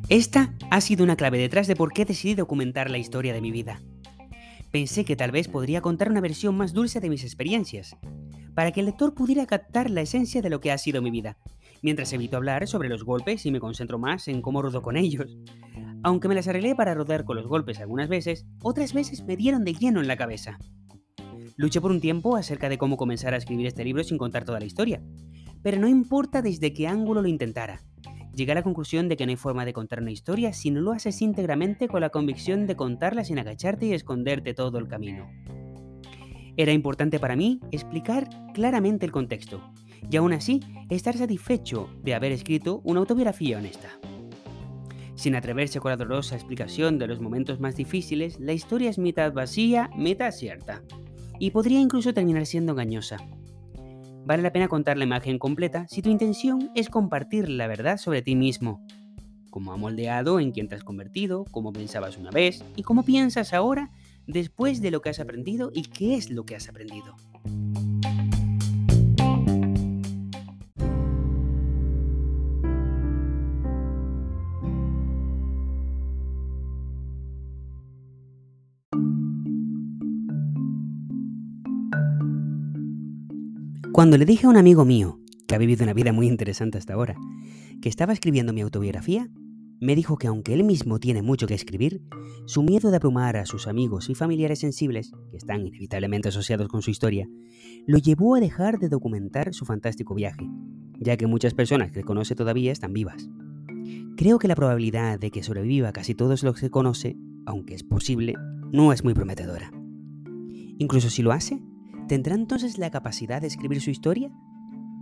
Esta 0.08 0.54
ha 0.70 0.80
sido 0.80 1.04
una 1.04 1.16
clave 1.16 1.38
detrás 1.38 1.68
de 1.68 1.76
por 1.76 1.92
qué 1.92 2.04
decidí 2.04 2.35
documentar 2.35 2.90
la 2.90 2.99
historia 2.99 3.32
de 3.32 3.40
mi 3.40 3.52
vida. 3.52 3.82
Pensé 4.73 5.04
que 5.04 5.16
tal 5.16 5.30
vez 5.30 5.47
podría 5.47 5.80
contar 5.80 6.11
una 6.11 6.20
versión 6.20 6.56
más 6.56 6.73
dulce 6.73 6.99
de 6.99 7.08
mis 7.08 7.23
experiencias, 7.23 7.97
para 8.54 8.73
que 8.73 8.80
el 8.80 8.87
lector 8.87 9.14
pudiera 9.14 9.47
captar 9.47 9.88
la 9.88 10.00
esencia 10.00 10.42
de 10.42 10.50
lo 10.50 10.61
que 10.61 10.73
ha 10.73 10.78
sido 10.78 11.00
mi 11.00 11.11
vida, 11.11 11.37
mientras 11.82 12.12
evito 12.12 12.37
hablar 12.37 12.66
sobre 12.66 12.88
los 12.88 13.04
golpes 13.04 13.47
y 13.47 13.50
me 13.50 13.61
concentro 13.61 13.99
más 13.99 14.28
en 14.28 14.42
cómo 14.42 14.62
rodo 14.62 14.82
con 14.82 14.97
ellos. 14.97 15.37
Aunque 16.02 16.28
me 16.28 16.35
las 16.35 16.49
arreglé 16.49 16.75
para 16.75 16.94
rodar 16.94 17.25
con 17.25 17.37
los 17.37 17.47
golpes 17.47 17.80
algunas 17.80 18.08
veces, 18.08 18.47
otras 18.62 18.92
veces 18.92 19.25
me 19.25 19.37
dieron 19.37 19.64
de 19.64 19.75
lleno 19.75 20.00
en 20.00 20.08
la 20.08 20.16
cabeza. 20.16 20.58
Luché 21.56 21.80
por 21.80 21.90
un 21.90 22.00
tiempo 22.00 22.37
acerca 22.37 22.68
de 22.68 22.78
cómo 22.78 22.97
comenzar 22.97 23.35
a 23.35 23.37
escribir 23.37 23.66
este 23.66 23.85
libro 23.85 24.04
sin 24.04 24.16
contar 24.16 24.44
toda 24.44 24.61
la 24.61 24.66
historia, 24.66 25.02
pero 25.62 25.80
no 25.80 25.88
importa 25.88 26.40
desde 26.40 26.73
qué 26.73 26.87
ángulo 26.87 27.20
lo 27.20 27.28
intentara. 27.28 27.82
Llegué 28.35 28.52
a 28.52 28.54
la 28.54 28.62
conclusión 28.62 29.08
de 29.08 29.16
que 29.16 29.26
no 29.26 29.30
hay 29.30 29.37
forma 29.37 29.64
de 29.64 29.73
contar 29.73 30.00
una 30.00 30.12
historia 30.12 30.52
si 30.52 30.70
no 30.70 30.80
lo 30.80 30.92
haces 30.92 31.20
íntegramente 31.20 31.88
con 31.88 32.00
la 32.00 32.11
convicción 32.11 32.68
de 32.68 32.76
contarla 32.76 33.25
sin 33.25 33.40
agacharte 33.40 33.87
y 33.87 33.92
esconderte 33.92 34.54
todo 34.54 34.78
el 34.78 34.87
camino. 34.87 35.28
Era 36.56 36.73
importante 36.73 37.18
para 37.18 37.35
mí 37.35 37.61
explicar 37.73 38.28
claramente 38.54 39.04
el 39.04 39.12
contexto, 39.12 39.61
y 40.11 40.17
aún 40.17 40.33
así 40.33 40.61
estar 40.90 41.17
satisfecho 41.17 41.88
de 42.02 42.14
haber 42.14 42.33
escrito 42.33 42.81
una 42.85 43.00
autobiografía 43.00 43.59
honesta. 43.59 43.88
Sin 45.14 45.35
atreverse 45.35 45.81
con 45.81 45.90
la 45.90 46.19
explicación 46.19 46.99
de 46.99 47.09
los 47.09 47.21
momentos 47.21 47.59
más 47.59 47.75
difíciles, 47.75 48.38
la 48.38 48.52
historia 48.52 48.88
es 48.88 48.99
mitad 48.99 49.33
vacía, 49.33 49.90
mitad 49.97 50.31
cierta, 50.31 50.83
y 51.40 51.50
podría 51.50 51.81
incluso 51.81 52.14
terminar 52.14 52.47
siendo 52.47 52.73
engañosa. 52.73 53.17
Vale 54.25 54.43
la 54.43 54.52
pena 54.52 54.69
contar 54.69 54.97
la 54.97 55.05
imagen 55.05 55.38
completa 55.38 55.87
si 55.88 56.02
tu 56.02 56.11
intención 56.11 56.71
es 56.75 56.88
compartir 56.88 57.49
la 57.49 57.67
verdad 57.67 57.97
sobre 57.97 58.23
ti 58.23 58.37
mismo, 58.37 58.85
cómo 59.50 59.73
ha 59.73 59.76
moldeado 59.76 60.38
en 60.38 60.52
quién 60.52 60.69
te 60.69 60.76
has 60.76 60.85
convertido, 60.85 61.45
cómo 61.50 61.73
pensabas 61.73 62.17
una 62.17 62.31
vez 62.31 62.62
y 62.76 62.83
cómo 62.83 63.02
piensas 63.05 63.52
ahora 63.52 63.90
después 64.26 64.81
de 64.81 64.90
lo 64.90 65.00
que 65.00 65.11
has 65.11 65.19
aprendido 65.19 65.71
y 65.75 65.83
qué 65.83 66.14
es 66.14 66.31
lo 66.31 66.45
que 66.45 66.55
has 66.55 66.69
aprendido. 66.69 67.17
Cuando 83.92 84.18
le 84.18 84.25
dije 84.25 84.47
a 84.47 84.50
un 84.50 84.56
amigo 84.56 84.85
mío, 84.85 85.20
que 85.47 85.54
ha 85.54 85.58
vivido 85.58 85.85
una 85.85 85.94
vida 85.94 86.12
muy 86.12 86.26
interesante 86.26 86.78
hasta 86.78 86.94
ahora, 86.94 87.16
que 87.80 87.88
estaba 87.88 88.12
escribiendo 88.12 88.52
mi 88.52 88.61
autobiografía, 88.61 89.30
me 89.80 89.94
dijo 89.94 90.18
que 90.18 90.26
aunque 90.26 90.54
él 90.54 90.64
mismo 90.64 90.99
tiene 90.99 91.23
mucho 91.23 91.47
que 91.47 91.54
escribir, 91.54 92.02
su 92.47 92.62
miedo 92.62 92.90
de 92.90 92.97
abrumar 92.97 93.37
a 93.37 93.47
sus 93.47 93.66
amigos 93.66 94.11
y 94.11 94.14
familiares 94.14 94.58
sensibles, 94.58 95.12
que 95.30 95.37
están 95.37 95.66
inevitablemente 95.66 96.28
asociados 96.28 96.68
con 96.68 96.82
su 96.82 96.90
historia, 96.90 97.28
lo 97.87 97.99
llevó 97.99 98.35
a 98.35 98.40
dejar 98.40 98.78
de 98.78 98.88
documentar 98.88 99.54
su 99.54 99.64
fantástico 99.64 100.14
viaje, 100.14 100.49
ya 100.99 101.16
que 101.16 101.26
muchas 101.26 101.54
personas 101.54 101.92
que 101.92 102.02
conoce 102.02 102.35
todavía 102.35 102.73
están 102.73 102.92
vivas. 102.92 103.28
Creo 104.16 104.38
que 104.38 104.49
la 104.49 104.56
probabilidad 104.56 105.18
de 105.20 105.30
que 105.30 105.42
sobreviva 105.44 105.92
casi 105.92 106.14
todos 106.14 106.42
los 106.42 106.58
que 106.58 106.70
conoce, 106.70 107.16
aunque 107.47 107.75
es 107.75 107.85
posible, 107.85 108.35
no 108.73 108.92
es 108.92 109.04
muy 109.04 109.14
prometedora. 109.14 109.70
Incluso 110.78 111.08
si 111.08 111.23
lo 111.23 111.32
hace, 111.32 111.62
¿Tendrá 112.08 112.34
entonces 112.34 112.78
la 112.78 112.90
capacidad 112.90 113.42
de 113.42 113.48
escribir 113.48 113.82
su 113.82 113.90
historia? 113.90 114.30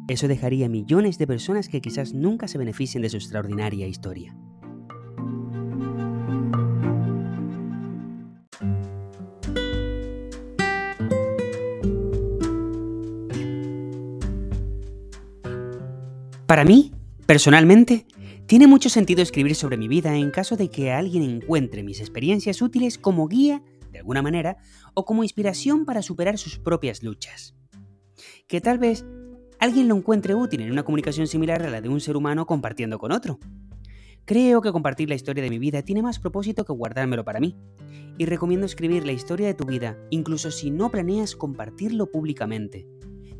Eso 0.08 0.26
dejaría 0.26 0.68
millones 0.68 1.18
de 1.18 1.26
personas 1.28 1.68
que 1.68 1.80
quizás 1.80 2.12
nunca 2.14 2.48
se 2.48 2.58
beneficien 2.58 3.00
de 3.00 3.08
su 3.08 3.16
extraordinaria 3.16 3.86
historia. 3.86 4.36
Para 16.48 16.64
mí, 16.64 16.92
personalmente, 17.26 18.06
tiene 18.46 18.66
mucho 18.66 18.88
sentido 18.88 19.22
escribir 19.22 19.54
sobre 19.54 19.76
mi 19.76 19.86
vida 19.86 20.16
en 20.16 20.32
caso 20.32 20.56
de 20.56 20.70
que 20.70 20.90
alguien 20.90 21.22
encuentre 21.22 21.84
mis 21.84 22.00
experiencias 22.00 22.62
útiles 22.62 22.98
como 22.98 23.28
guía 23.28 23.62
alguna 24.06 24.22
manera, 24.22 24.58
o 24.94 25.04
como 25.04 25.24
inspiración 25.24 25.84
para 25.84 26.00
superar 26.00 26.38
sus 26.38 26.60
propias 26.60 27.02
luchas. 27.02 27.56
Que 28.46 28.60
tal 28.60 28.78
vez 28.78 29.04
alguien 29.58 29.88
lo 29.88 29.96
encuentre 29.96 30.36
útil 30.36 30.60
en 30.60 30.70
una 30.70 30.84
comunicación 30.84 31.26
similar 31.26 31.60
a 31.64 31.70
la 31.70 31.80
de 31.80 31.88
un 31.88 32.00
ser 32.00 32.16
humano 32.16 32.46
compartiendo 32.46 33.00
con 33.00 33.10
otro. 33.10 33.40
Creo 34.24 34.60
que 34.60 34.70
compartir 34.70 35.08
la 35.08 35.16
historia 35.16 35.42
de 35.42 35.50
mi 35.50 35.58
vida 35.58 35.82
tiene 35.82 36.02
más 36.02 36.20
propósito 36.20 36.64
que 36.64 36.72
guardármelo 36.72 37.24
para 37.24 37.40
mí, 37.40 37.56
y 38.16 38.26
recomiendo 38.26 38.64
escribir 38.64 39.04
la 39.04 39.12
historia 39.12 39.48
de 39.48 39.54
tu 39.54 39.64
vida 39.64 39.98
incluso 40.10 40.52
si 40.52 40.70
no 40.70 40.90
planeas 40.90 41.34
compartirlo 41.34 42.10
públicamente. 42.12 42.86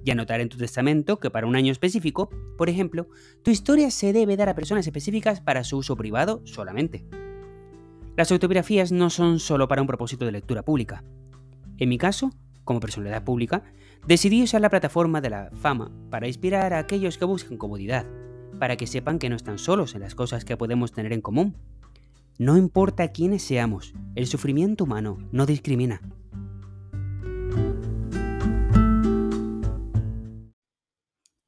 Y 0.05 0.11
anotar 0.11 0.41
en 0.41 0.49
tu 0.49 0.57
testamento 0.57 1.19
que 1.19 1.31
para 1.31 1.47
un 1.47 1.55
año 1.55 1.71
específico, 1.71 2.29
por 2.59 2.69
ejemplo, 2.69 3.09
tu 3.43 3.53
historia 3.53 3.91
se 3.93 4.13
debe 4.13 4.37
dar 4.37 4.49
a 4.49 4.55
personas 4.55 4.87
específicas 4.87 5.41
para 5.41 5.63
su 5.63 5.79
uso 5.79 5.97
privado 5.97 6.43
solamente. 6.45 7.05
Las 8.17 8.33
autobiografías 8.33 8.93
no 8.93 9.11
son 9.11 9.39
solo 9.39 9.69
para 9.69 9.83
un 9.83 9.87
propósito 9.87 10.25
de 10.25 10.33
lectura 10.33 10.63
pública. 10.63 11.05
En 11.77 11.91
mi 11.91 11.99
caso, 11.99 12.33
como 12.65 12.81
personalidad 12.81 13.25
pública, 13.25 13.63
decidí 14.07 14.43
usar 14.43 14.63
la 14.63 14.71
plataforma 14.71 15.21
de 15.21 15.29
la 15.29 15.51
fama 15.55 15.93
para 16.11 16.27
inspirar 16.27 16.73
a 16.73 16.79
aquellos 16.79 17.19
que 17.19 17.27
buscan 17.27 17.59
comodidad, 17.59 18.07
para 18.59 18.77
que 18.77 18.87
sepan 18.87 19.19
que 19.19 19.29
no 19.29 19.37
están 19.37 19.59
solos 19.59 19.95
en 19.95 20.01
las 20.01 20.15
cosas 20.15 20.47
que 20.47 20.57
podemos 20.57 20.93
tener 20.93 21.13
en 21.13 21.21
común. 21.21 21.59
No 22.39 22.57
importa 22.57 23.13
quiénes 23.13 23.43
seamos, 23.43 23.93
el 24.15 24.27
sufrimiento 24.27 24.85
humano 24.85 25.19
no 25.31 25.45
discrimina. 25.45 26.01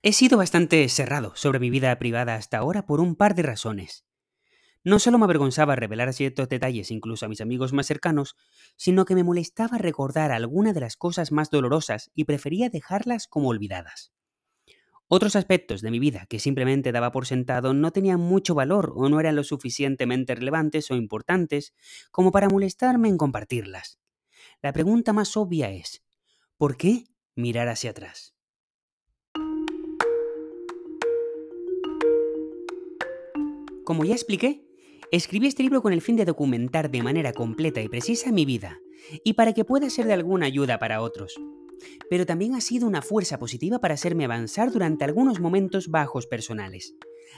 He 0.02 0.12
sido 0.12 0.36
bastante 0.36 0.86
cerrado 0.90 1.32
sobre 1.34 1.60
mi 1.60 1.70
vida 1.70 1.98
privada 1.98 2.34
hasta 2.34 2.58
ahora 2.58 2.84
por 2.84 3.00
un 3.00 3.16
par 3.16 3.34
de 3.34 3.42
razones. 3.42 4.07
No 4.88 4.98
solo 4.98 5.18
me 5.18 5.26
avergonzaba 5.26 5.76
revelar 5.76 6.14
ciertos 6.14 6.48
detalles 6.48 6.90
incluso 6.90 7.26
a 7.26 7.28
mis 7.28 7.42
amigos 7.42 7.74
más 7.74 7.84
cercanos, 7.84 8.36
sino 8.78 9.04
que 9.04 9.14
me 9.14 9.22
molestaba 9.22 9.76
recordar 9.76 10.32
alguna 10.32 10.72
de 10.72 10.80
las 10.80 10.96
cosas 10.96 11.30
más 11.30 11.50
dolorosas 11.50 12.10
y 12.14 12.24
prefería 12.24 12.70
dejarlas 12.70 13.26
como 13.26 13.50
olvidadas. 13.50 14.14
Otros 15.06 15.36
aspectos 15.36 15.82
de 15.82 15.90
mi 15.90 15.98
vida 15.98 16.24
que 16.30 16.38
simplemente 16.38 16.90
daba 16.90 17.12
por 17.12 17.26
sentado 17.26 17.74
no 17.74 17.90
tenían 17.90 18.18
mucho 18.18 18.54
valor 18.54 18.94
o 18.96 19.10
no 19.10 19.20
eran 19.20 19.36
lo 19.36 19.44
suficientemente 19.44 20.34
relevantes 20.34 20.90
o 20.90 20.94
importantes 20.94 21.74
como 22.10 22.32
para 22.32 22.48
molestarme 22.48 23.10
en 23.10 23.18
compartirlas. 23.18 23.98
La 24.62 24.72
pregunta 24.72 25.12
más 25.12 25.36
obvia 25.36 25.70
es, 25.70 26.02
¿por 26.56 26.78
qué 26.78 27.04
mirar 27.34 27.68
hacia 27.68 27.90
atrás? 27.90 28.34
Como 33.84 34.06
ya 34.06 34.14
expliqué, 34.14 34.67
Escribí 35.10 35.46
este 35.46 35.62
libro 35.62 35.80
con 35.80 35.94
el 35.94 36.02
fin 36.02 36.16
de 36.16 36.26
documentar 36.26 36.90
de 36.90 37.02
manera 37.02 37.32
completa 37.32 37.80
y 37.80 37.88
precisa 37.88 38.30
mi 38.30 38.44
vida, 38.44 38.78
y 39.24 39.32
para 39.32 39.54
que 39.54 39.64
pueda 39.64 39.88
ser 39.88 40.06
de 40.06 40.12
alguna 40.12 40.44
ayuda 40.44 40.78
para 40.78 41.00
otros. 41.00 41.40
Pero 42.10 42.26
también 42.26 42.54
ha 42.54 42.60
sido 42.60 42.86
una 42.86 43.00
fuerza 43.00 43.38
positiva 43.38 43.78
para 43.78 43.94
hacerme 43.94 44.26
avanzar 44.26 44.70
durante 44.70 45.06
algunos 45.06 45.40
momentos 45.40 45.88
bajos 45.88 46.26
personales, 46.26 46.94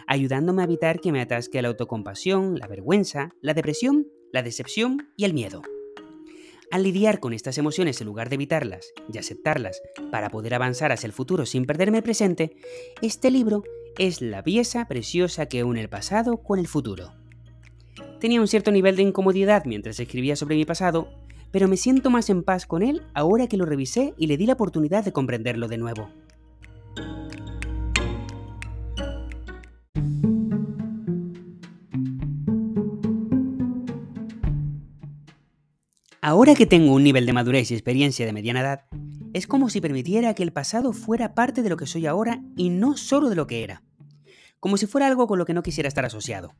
ayudándome 0.08 0.62
a 0.62 0.64
evitar 0.64 0.98
que 0.98 1.12
me 1.12 1.20
atasque 1.20 1.62
la 1.62 1.68
autocompasión, 1.68 2.58
la 2.58 2.66
vergüenza, 2.66 3.36
la 3.40 3.54
depresión, 3.54 4.08
la 4.32 4.42
decepción 4.42 5.08
y 5.16 5.24
el 5.24 5.34
miedo. 5.34 5.62
Al 6.72 6.82
lidiar 6.82 7.20
con 7.20 7.32
estas 7.32 7.56
emociones 7.56 8.00
en 8.00 8.08
lugar 8.08 8.30
de 8.30 8.34
evitarlas 8.34 8.92
y 9.12 9.18
aceptarlas 9.18 9.80
para 10.10 10.30
poder 10.30 10.54
avanzar 10.54 10.90
hacia 10.90 11.06
el 11.06 11.12
futuro 11.12 11.46
sin 11.46 11.66
perderme 11.66 11.98
el 11.98 12.04
presente, 12.04 12.56
este 13.00 13.30
libro 13.30 13.62
es 13.96 14.22
la 14.22 14.42
pieza 14.42 14.88
preciosa 14.88 15.46
que 15.46 15.62
une 15.62 15.80
el 15.80 15.88
pasado 15.88 16.42
con 16.42 16.58
el 16.58 16.66
futuro. 16.66 17.19
Tenía 18.20 18.42
un 18.42 18.48
cierto 18.48 18.70
nivel 18.70 18.96
de 18.96 19.02
incomodidad 19.02 19.64
mientras 19.64 19.98
escribía 19.98 20.36
sobre 20.36 20.54
mi 20.54 20.66
pasado, 20.66 21.08
pero 21.50 21.68
me 21.68 21.78
siento 21.78 22.10
más 22.10 22.28
en 22.28 22.42
paz 22.42 22.66
con 22.66 22.82
él 22.82 23.02
ahora 23.14 23.46
que 23.46 23.56
lo 23.56 23.64
revisé 23.64 24.12
y 24.18 24.26
le 24.26 24.36
di 24.36 24.44
la 24.44 24.52
oportunidad 24.52 25.02
de 25.02 25.12
comprenderlo 25.12 25.68
de 25.68 25.78
nuevo. 25.78 26.10
Ahora 36.20 36.54
que 36.54 36.66
tengo 36.66 36.92
un 36.92 37.02
nivel 37.02 37.24
de 37.24 37.32
madurez 37.32 37.70
y 37.70 37.74
experiencia 37.74 38.26
de 38.26 38.34
mediana 38.34 38.60
edad, 38.60 38.84
es 39.32 39.46
como 39.46 39.70
si 39.70 39.80
permitiera 39.80 40.34
que 40.34 40.42
el 40.42 40.52
pasado 40.52 40.92
fuera 40.92 41.34
parte 41.34 41.62
de 41.62 41.70
lo 41.70 41.78
que 41.78 41.86
soy 41.86 42.06
ahora 42.06 42.42
y 42.54 42.68
no 42.68 42.98
solo 42.98 43.30
de 43.30 43.36
lo 43.36 43.46
que 43.46 43.64
era. 43.64 43.82
Como 44.60 44.76
si 44.76 44.86
fuera 44.86 45.06
algo 45.06 45.26
con 45.26 45.38
lo 45.38 45.46
que 45.46 45.54
no 45.54 45.62
quisiera 45.62 45.88
estar 45.88 46.04
asociado 46.04 46.54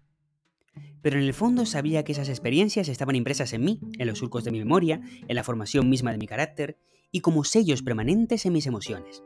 pero 1.03 1.19
en 1.19 1.25
el 1.25 1.35
fondo 1.35 1.67
sabía 1.67 2.05
que 2.05 2.13
esas 2.13 2.29
experiencias 2.29 2.89
estaban 2.89 3.17
impresas 3.17 3.53
en 3.53 3.65
mí, 3.65 3.81
en 3.99 4.07
los 4.07 4.19
surcos 4.19 4.45
de 4.45 4.51
mi 4.51 4.59
memoria, 4.59 5.01
en 5.27 5.35
la 5.35 5.45
formación 5.45 5.89
misma 5.89 6.13
de 6.13 6.19
mi 6.19 6.27
carácter 6.27 6.79
y 7.11 7.21
como 7.21 7.45
sellos 7.45 7.83
permanentes 7.83 8.47
en 8.47 8.53
mis 8.53 8.67
emociones. 8.67 9.23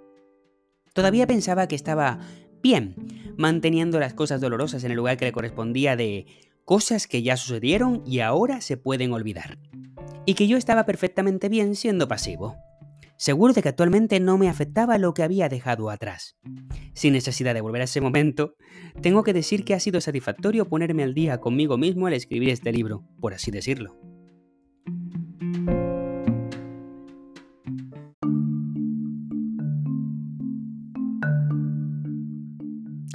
Todavía 0.93 1.27
pensaba 1.27 1.67
que 1.67 1.75
estaba 1.75 2.21
bien, 2.63 2.95
manteniendo 3.37 3.99
las 3.99 4.15
cosas 4.15 4.41
dolorosas 4.41 4.85
en 4.85 4.93
el 4.93 4.97
lugar 4.97 5.17
que 5.17 5.27
le 5.27 5.33
correspondía 5.33 5.97
de 5.97 6.27
cosas 6.65 7.07
que 7.07 7.23
ya 7.23 7.37
sucedieron 7.37 8.03
y 8.07 8.21
ahora 8.21 8.61
se 8.61 8.77
pueden 8.77 9.13
olvidar. 9.13 9.59
Y 10.25 10.35
que 10.35 10.47
yo 10.47 10.57
estaba 10.57 10.87
perfectamente 10.87 11.49
bien 11.49 11.75
siendo 11.75 12.09
pasivo. 12.09 12.57
Seguro 13.17 13.53
de 13.53 13.63
que 13.63 13.69
actualmente 13.69 14.19
no 14.21 14.39
me 14.39 14.49
afectaba 14.49 14.99
lo 14.99 15.15
que 15.15 15.23
había 15.23 15.49
dejado 15.49 15.91
atrás. 15.91 16.37
Sin 16.95 17.13
necesidad 17.13 17.55
de 17.55 17.61
volver 17.61 17.83
a 17.83 17.85
ese 17.85 18.01
momento, 18.01 18.57
tengo 19.01 19.23
que 19.23 19.33
decir 19.33 19.65
que 19.65 19.75
ha 19.75 19.81
sido 19.81 20.01
satisfactorio 20.01 20.69
ponerme 20.69 21.05
al 21.05 21.15
día 21.15 21.39
conmigo 21.39 21.79
mismo 21.79 22.07
al 22.07 22.15
escribir 22.15 22.51
este 22.51 22.73
libro, 22.73 23.05
por 23.21 23.35
así 23.35 23.51
decirlo. 23.51 23.97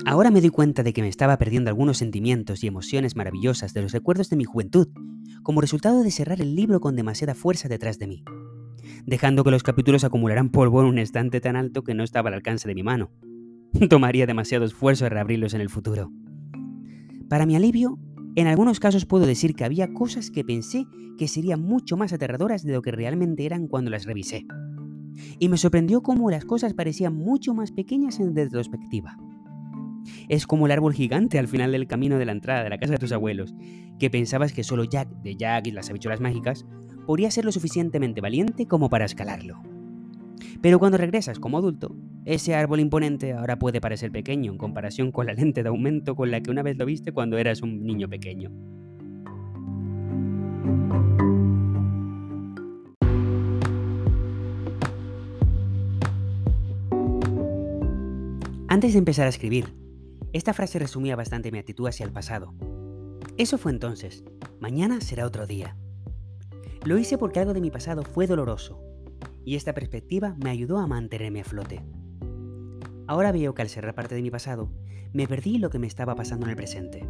Ahora 0.06 0.32
me 0.32 0.41
doy 0.41 0.50
cuenta 0.50 0.82
de 0.82 0.91
que 0.91 1.03
me 1.03 1.08
estaba 1.08 1.38
perdiendo 1.38 1.70
algunos 1.70 2.00
sentimientos 2.00 2.63
y 2.63 2.68
emociones 2.68 3.15
maravillosas 3.15 3.74
de 3.74 3.84
los 3.84 3.91
recuerdos 3.91 4.29
de 4.29 4.38
mi 4.38 4.44
juventud, 4.44 4.88
como 5.44 5.62
resultado 5.62 6.01
de 6.01 6.10
cerrar 6.10 6.41
el 6.41 6.56
libro 6.56 6.79
con 6.79 6.96
demasiada 6.96 7.36
fuerza 7.36 7.68
detrás 7.68 8.00
de 8.00 8.08
mí, 8.08 8.24
dejando 9.06 9.44
que 9.44 9.51
los 9.51 9.63
capítulos 9.63 10.03
acumularan 10.03 10.50
polvo 10.50 10.82
en 10.82 10.88
un 10.88 10.98
estante 11.00 11.41
tan 11.41 11.56
alto 11.56 11.84
que 11.84 11.94
no 11.94 12.03
estaba 12.03 12.29
al 12.29 12.36
alcance 12.36 12.68
de 12.68 12.75
mi 12.75 12.84
mano. 12.84 13.12
Tomaría 13.89 14.25
demasiado 14.25 14.65
esfuerzo 14.65 15.10
reabrirlos 15.10 15.53
en 15.53 15.62
el 15.62 15.70
futuro. 15.70 16.12
Para 17.29 17.46
mi 17.46 17.56
alivio, 17.56 18.00
en 18.36 18.48
algunos 18.48 18.79
casos 18.79 19.06
puedo 19.06 19.25
decir 19.25 19.56
que 19.56 19.63
había 19.63 19.94
cosas 19.94 20.32
que 20.32 20.44
pensé 20.44 20.86
que 21.18 21.27
serían 21.27 21.62
mucho 21.62 21.98
más 21.98 22.13
aterradoras 22.13 22.63
de 22.63 22.74
lo 22.74 22.82
que 22.82 22.91
realmente 22.91 23.46
eran 23.46 23.68
cuando 23.68 23.91
las 23.91 24.06
revisé. 24.06 24.46
Y 25.38 25.50
me 25.50 25.58
sorprendió 25.58 26.01
cómo 26.01 26.32
las 26.32 26.46
cosas 26.46 26.74
parecían 26.74 27.15
mucho 27.15 27.53
más 27.53 27.72
pequeñas 27.72 28.20
en 28.20 28.36
retrospectiva. 28.36 29.18
Es 30.29 30.48
como 30.48 30.65
el 30.65 30.72
árbol 30.72 30.94
gigante 30.94 31.38
al 31.39 31.48
final 31.48 31.72
del 31.72 31.88
camino 31.88 32.18
de 32.18 32.25
la 32.25 32.32
entrada 32.32 32.63
de 32.63 32.70
la 32.70 32.77
casa 32.77 32.94
de 32.94 33.00
tus 33.00 33.12
abuelos, 33.12 33.53
que 34.00 34.10
pensabas 34.10 34.53
que 34.53 34.63
solo 34.63 34.86
Jack 34.86 35.10
de 35.22 35.36
Jack 35.36 35.68
y 35.68 35.72
las 35.72 35.89
habichuelas 35.89 36.22
mágicas 36.22 36.65
podría 37.10 37.32
ser 37.32 37.44
lo 37.44 37.51
suficientemente 37.51 38.22
valiente 38.22 38.68
como 38.68 38.88
para 38.88 39.06
escalarlo. 39.06 39.63
Pero 40.62 40.78
cuando 40.78 41.00
regresas 41.00 41.39
como 41.39 41.58
adulto, 41.58 41.96
ese 42.24 42.54
árbol 42.54 42.82
imponente 42.82 43.34
ahora 43.34 43.58
puede 43.58 43.82
parecer 43.82 44.12
pequeño 44.12 44.51
en 44.51 44.60
comparación 44.60 45.12
con 45.12 45.25
la 45.25 45.34
lente 45.34 45.63
de 45.63 45.70
aumento 45.70 46.16
con 46.16 46.30
la 46.30 46.39
que 46.39 46.51
una 46.51 46.62
vez 46.62 46.78
lo 46.78 46.86
viste 46.86 47.12
cuando 47.12 47.39
eras 47.39 47.63
un 47.63 47.84
niño 47.84 48.08
pequeño. 48.08 48.51
Antes 58.68 58.94
de 58.94 59.00
empezar 59.00 59.25
a 59.25 59.30
escribir, 59.30 59.74
esta 60.32 60.54
frase 60.54 60.78
resumía 60.78 61.16
bastante 61.16 61.51
mi 61.51 61.58
actitud 61.58 61.88
hacia 61.88 62.06
el 62.06 62.12
pasado. 62.12 62.54
Eso 63.38 63.58
fue 63.58 63.72
entonces. 63.72 64.24
Mañana 64.60 65.01
será 65.01 65.25
otro 65.25 65.48
día. 65.48 65.75
Lo 66.86 66.98
hice 66.98 67.17
porque 67.17 67.39
algo 67.39 67.53
de 67.53 67.62
mi 67.62 67.71
pasado 67.71 68.03
fue 68.03 68.25
doloroso, 68.25 68.81
y 69.43 69.55
esta 69.55 69.74
perspectiva 69.74 70.36
me 70.41 70.50
ayudó 70.50 70.77
a 70.77 70.88
mantenerme 70.88 71.41
a 71.41 71.43
flote. 71.43 71.81
Ahora 73.07 73.31
veo 73.31 73.53
que 73.53 73.62
al 73.62 73.69
cerrar 73.69 73.95
parte 73.95 74.15
de 74.15 74.21
mi 74.21 74.31
pasado, 74.31 74.71
me 75.13 75.27
perdí 75.27 75.57
lo 75.57 75.69
que 75.69 75.79
me 75.79 75.88
estaba 75.88 76.15
pasando 76.15 76.45
en 76.45 76.51
el 76.51 76.55
presente. 76.55 77.07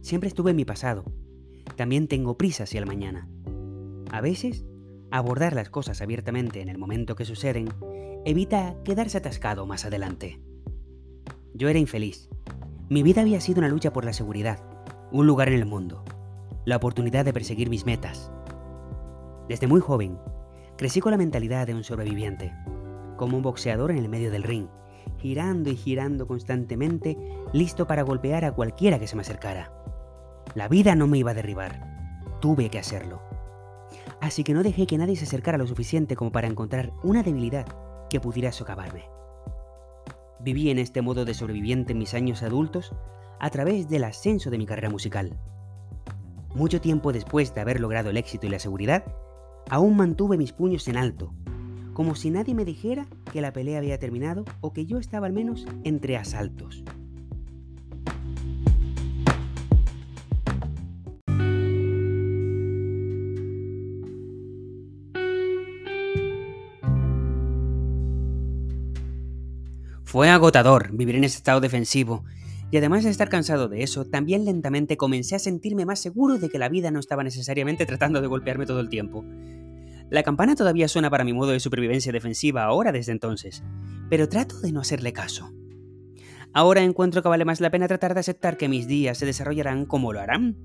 Siempre 0.00 0.28
estuve 0.28 0.50
en 0.50 0.56
mi 0.56 0.64
pasado. 0.64 1.04
También 1.76 2.08
tengo 2.08 2.36
prisa 2.36 2.64
hacia 2.64 2.80
el 2.80 2.86
mañana. 2.86 3.28
A 4.10 4.20
veces, 4.20 4.66
abordar 5.10 5.54
las 5.54 5.70
cosas 5.70 6.02
abiertamente 6.02 6.60
en 6.60 6.68
el 6.68 6.76
momento 6.76 7.14
que 7.14 7.24
suceden 7.24 7.68
evita 8.24 8.76
quedarse 8.84 9.18
atascado 9.18 9.66
más 9.66 9.84
adelante. 9.84 10.40
Yo 11.54 11.68
era 11.68 11.78
infeliz. 11.78 12.28
Mi 12.90 13.02
vida 13.02 13.22
había 13.22 13.40
sido 13.40 13.60
una 13.60 13.68
lucha 13.68 13.92
por 13.92 14.04
la 14.04 14.12
seguridad, 14.12 14.62
un 15.12 15.26
lugar 15.26 15.48
en 15.48 15.54
el 15.54 15.66
mundo, 15.66 16.04
la 16.64 16.76
oportunidad 16.76 17.24
de 17.24 17.32
perseguir 17.32 17.68
mis 17.68 17.86
metas. 17.86 18.30
Desde 19.48 19.66
muy 19.66 19.80
joven, 19.80 20.18
crecí 20.76 21.00
con 21.00 21.12
la 21.12 21.18
mentalidad 21.18 21.66
de 21.66 21.74
un 21.74 21.84
sobreviviente, 21.84 22.52
como 23.16 23.36
un 23.36 23.42
boxeador 23.42 23.90
en 23.90 23.98
el 23.98 24.08
medio 24.08 24.30
del 24.30 24.42
ring, 24.42 24.68
girando 25.18 25.70
y 25.70 25.76
girando 25.76 26.26
constantemente, 26.26 27.16
listo 27.52 27.86
para 27.86 28.02
golpear 28.02 28.44
a 28.44 28.52
cualquiera 28.52 28.98
que 28.98 29.06
se 29.06 29.16
me 29.16 29.22
acercara. 29.22 29.72
La 30.54 30.68
vida 30.68 30.94
no 30.94 31.06
me 31.06 31.18
iba 31.18 31.32
a 31.32 31.34
derribar, 31.34 32.38
tuve 32.40 32.70
que 32.70 32.78
hacerlo. 32.78 33.20
Así 34.20 34.44
que 34.44 34.54
no 34.54 34.62
dejé 34.62 34.86
que 34.86 34.98
nadie 34.98 35.16
se 35.16 35.24
acercara 35.24 35.58
lo 35.58 35.66
suficiente 35.66 36.16
como 36.16 36.32
para 36.32 36.46
encontrar 36.46 36.92
una 37.02 37.22
debilidad 37.22 37.66
que 38.08 38.20
pudiera 38.20 38.52
socavarme. 38.52 39.04
Viví 40.40 40.70
en 40.70 40.78
este 40.78 41.02
modo 41.02 41.24
de 41.24 41.34
sobreviviente 41.34 41.92
en 41.92 41.98
mis 41.98 42.14
años 42.14 42.42
adultos 42.42 42.94
a 43.40 43.50
través 43.50 43.88
del 43.88 44.04
ascenso 44.04 44.50
de 44.50 44.58
mi 44.58 44.66
carrera 44.66 44.90
musical. 44.90 45.38
Mucho 46.54 46.80
tiempo 46.80 47.12
después 47.12 47.52
de 47.52 47.60
haber 47.60 47.80
logrado 47.80 48.10
el 48.10 48.16
éxito 48.16 48.46
y 48.46 48.50
la 48.50 48.60
seguridad, 48.60 49.04
aún 49.68 49.96
mantuve 49.96 50.38
mis 50.38 50.52
puños 50.52 50.86
en 50.86 50.96
alto, 50.96 51.34
como 51.92 52.14
si 52.14 52.30
nadie 52.30 52.54
me 52.54 52.64
dijera 52.64 53.08
que 53.32 53.40
la 53.40 53.52
pelea 53.52 53.78
había 53.78 53.98
terminado 53.98 54.44
o 54.60 54.72
que 54.72 54.86
yo 54.86 54.98
estaba 54.98 55.26
al 55.26 55.32
menos 55.32 55.66
entre 55.82 56.16
asaltos. 56.16 56.84
Fue 70.04 70.30
agotador 70.30 70.92
vivir 70.92 71.16
en 71.16 71.24
ese 71.24 71.38
estado 71.38 71.60
defensivo, 71.60 72.22
y 72.74 72.76
además 72.76 73.04
de 73.04 73.10
estar 73.10 73.28
cansado 73.28 73.68
de 73.68 73.84
eso, 73.84 74.04
también 74.04 74.44
lentamente 74.44 74.96
comencé 74.96 75.36
a 75.36 75.38
sentirme 75.38 75.86
más 75.86 76.00
seguro 76.00 76.38
de 76.38 76.48
que 76.48 76.58
la 76.58 76.68
vida 76.68 76.90
no 76.90 76.98
estaba 76.98 77.22
necesariamente 77.22 77.86
tratando 77.86 78.20
de 78.20 78.26
golpearme 78.26 78.66
todo 78.66 78.80
el 78.80 78.88
tiempo. 78.88 79.24
La 80.10 80.24
campana 80.24 80.56
todavía 80.56 80.88
suena 80.88 81.08
para 81.08 81.22
mi 81.22 81.32
modo 81.32 81.52
de 81.52 81.60
supervivencia 81.60 82.10
defensiva 82.10 82.64
ahora 82.64 82.90
desde 82.90 83.12
entonces, 83.12 83.62
pero 84.10 84.28
trato 84.28 84.58
de 84.58 84.72
no 84.72 84.80
hacerle 84.80 85.12
caso. 85.12 85.52
Ahora 86.52 86.82
encuentro 86.82 87.22
que 87.22 87.28
vale 87.28 87.44
más 87.44 87.60
la 87.60 87.70
pena 87.70 87.86
tratar 87.86 88.12
de 88.12 88.18
aceptar 88.18 88.56
que 88.56 88.68
mis 88.68 88.88
días 88.88 89.18
se 89.18 89.26
desarrollarán 89.26 89.86
como 89.86 90.12
lo 90.12 90.18
harán. 90.18 90.58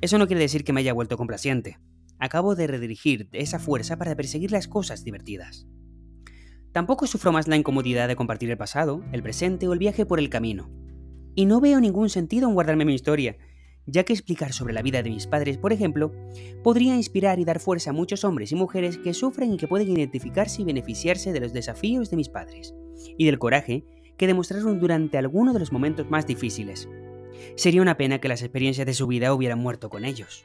Eso 0.00 0.16
no 0.16 0.26
quiere 0.26 0.40
decir 0.40 0.64
que 0.64 0.72
me 0.72 0.80
haya 0.80 0.94
vuelto 0.94 1.18
complaciente. 1.18 1.78
Acabo 2.18 2.54
de 2.54 2.68
redirigir 2.68 3.28
esa 3.32 3.58
fuerza 3.58 3.98
para 3.98 4.16
perseguir 4.16 4.50
las 4.50 4.66
cosas 4.66 5.04
divertidas. 5.04 5.66
Tampoco 6.72 7.06
sufro 7.06 7.32
más 7.32 7.48
la 7.48 7.56
incomodidad 7.56 8.08
de 8.08 8.16
compartir 8.16 8.50
el 8.50 8.56
pasado, 8.56 9.04
el 9.12 9.22
presente 9.22 9.68
o 9.68 9.74
el 9.74 9.78
viaje 9.78 10.06
por 10.06 10.18
el 10.18 10.30
camino. 10.30 10.70
Y 11.34 11.46
no 11.46 11.60
veo 11.60 11.80
ningún 11.80 12.08
sentido 12.08 12.48
en 12.48 12.54
guardarme 12.54 12.84
mi 12.84 12.94
historia, 12.94 13.36
ya 13.86 14.04
que 14.04 14.12
explicar 14.12 14.52
sobre 14.52 14.74
la 14.74 14.82
vida 14.82 15.02
de 15.02 15.10
mis 15.10 15.26
padres, 15.26 15.58
por 15.58 15.72
ejemplo, 15.72 16.12
podría 16.62 16.96
inspirar 16.96 17.38
y 17.38 17.44
dar 17.44 17.60
fuerza 17.60 17.90
a 17.90 17.92
muchos 17.92 18.24
hombres 18.24 18.52
y 18.52 18.54
mujeres 18.54 18.98
que 18.98 19.14
sufren 19.14 19.52
y 19.52 19.56
que 19.56 19.68
pueden 19.68 19.90
identificarse 19.90 20.62
y 20.62 20.64
beneficiarse 20.64 21.32
de 21.32 21.40
los 21.40 21.52
desafíos 21.52 22.10
de 22.10 22.16
mis 22.16 22.28
padres, 22.28 22.74
y 23.18 23.26
del 23.26 23.38
coraje 23.38 23.84
que 24.16 24.26
demostraron 24.26 24.80
durante 24.80 25.18
alguno 25.18 25.52
de 25.52 25.58
los 25.58 25.72
momentos 25.72 26.08
más 26.08 26.26
difíciles. 26.26 26.88
Sería 27.56 27.82
una 27.82 27.96
pena 27.96 28.20
que 28.20 28.28
las 28.28 28.42
experiencias 28.42 28.86
de 28.86 28.94
su 28.94 29.06
vida 29.06 29.34
hubieran 29.34 29.58
muerto 29.58 29.90
con 29.90 30.04
ellos. 30.04 30.44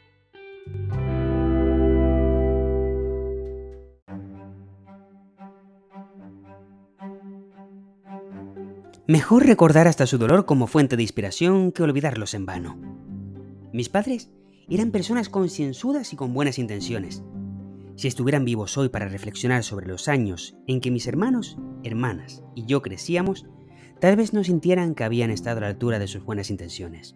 Mejor 9.09 9.47
recordar 9.47 9.87
hasta 9.87 10.05
su 10.05 10.19
dolor 10.19 10.45
como 10.45 10.67
fuente 10.67 10.95
de 10.95 11.01
inspiración 11.01 11.71
que 11.71 11.81
olvidarlos 11.81 12.35
en 12.35 12.45
vano. 12.45 12.77
Mis 13.73 13.89
padres 13.89 14.29
eran 14.69 14.91
personas 14.91 15.29
concienzudas 15.29 16.13
y 16.13 16.15
con 16.15 16.31
buenas 16.31 16.59
intenciones. 16.59 17.23
Si 17.95 18.07
estuvieran 18.07 18.45
vivos 18.45 18.77
hoy 18.77 18.89
para 18.89 19.07
reflexionar 19.07 19.63
sobre 19.63 19.87
los 19.87 20.07
años 20.09 20.55
en 20.67 20.79
que 20.79 20.91
mis 20.91 21.07
hermanos, 21.07 21.57
hermanas 21.83 22.43
y 22.53 22.67
yo 22.67 22.83
crecíamos, 22.83 23.47
tal 23.99 24.15
vez 24.15 24.31
no 24.31 24.43
sintieran 24.43 24.93
que 24.93 25.05
habían 25.05 25.31
estado 25.31 25.57
a 25.57 25.61
la 25.61 25.67
altura 25.69 25.97
de 25.97 26.07
sus 26.07 26.23
buenas 26.23 26.51
intenciones. 26.51 27.15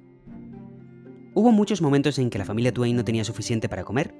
Hubo 1.35 1.51
muchos 1.51 1.83
momentos 1.83 2.17
en 2.17 2.31
que 2.31 2.39
la 2.39 2.45
familia 2.45 2.73
Twain 2.73 2.95
no 2.95 3.05
tenía 3.05 3.23
suficiente 3.23 3.69
para 3.69 3.83
comer, 3.83 4.15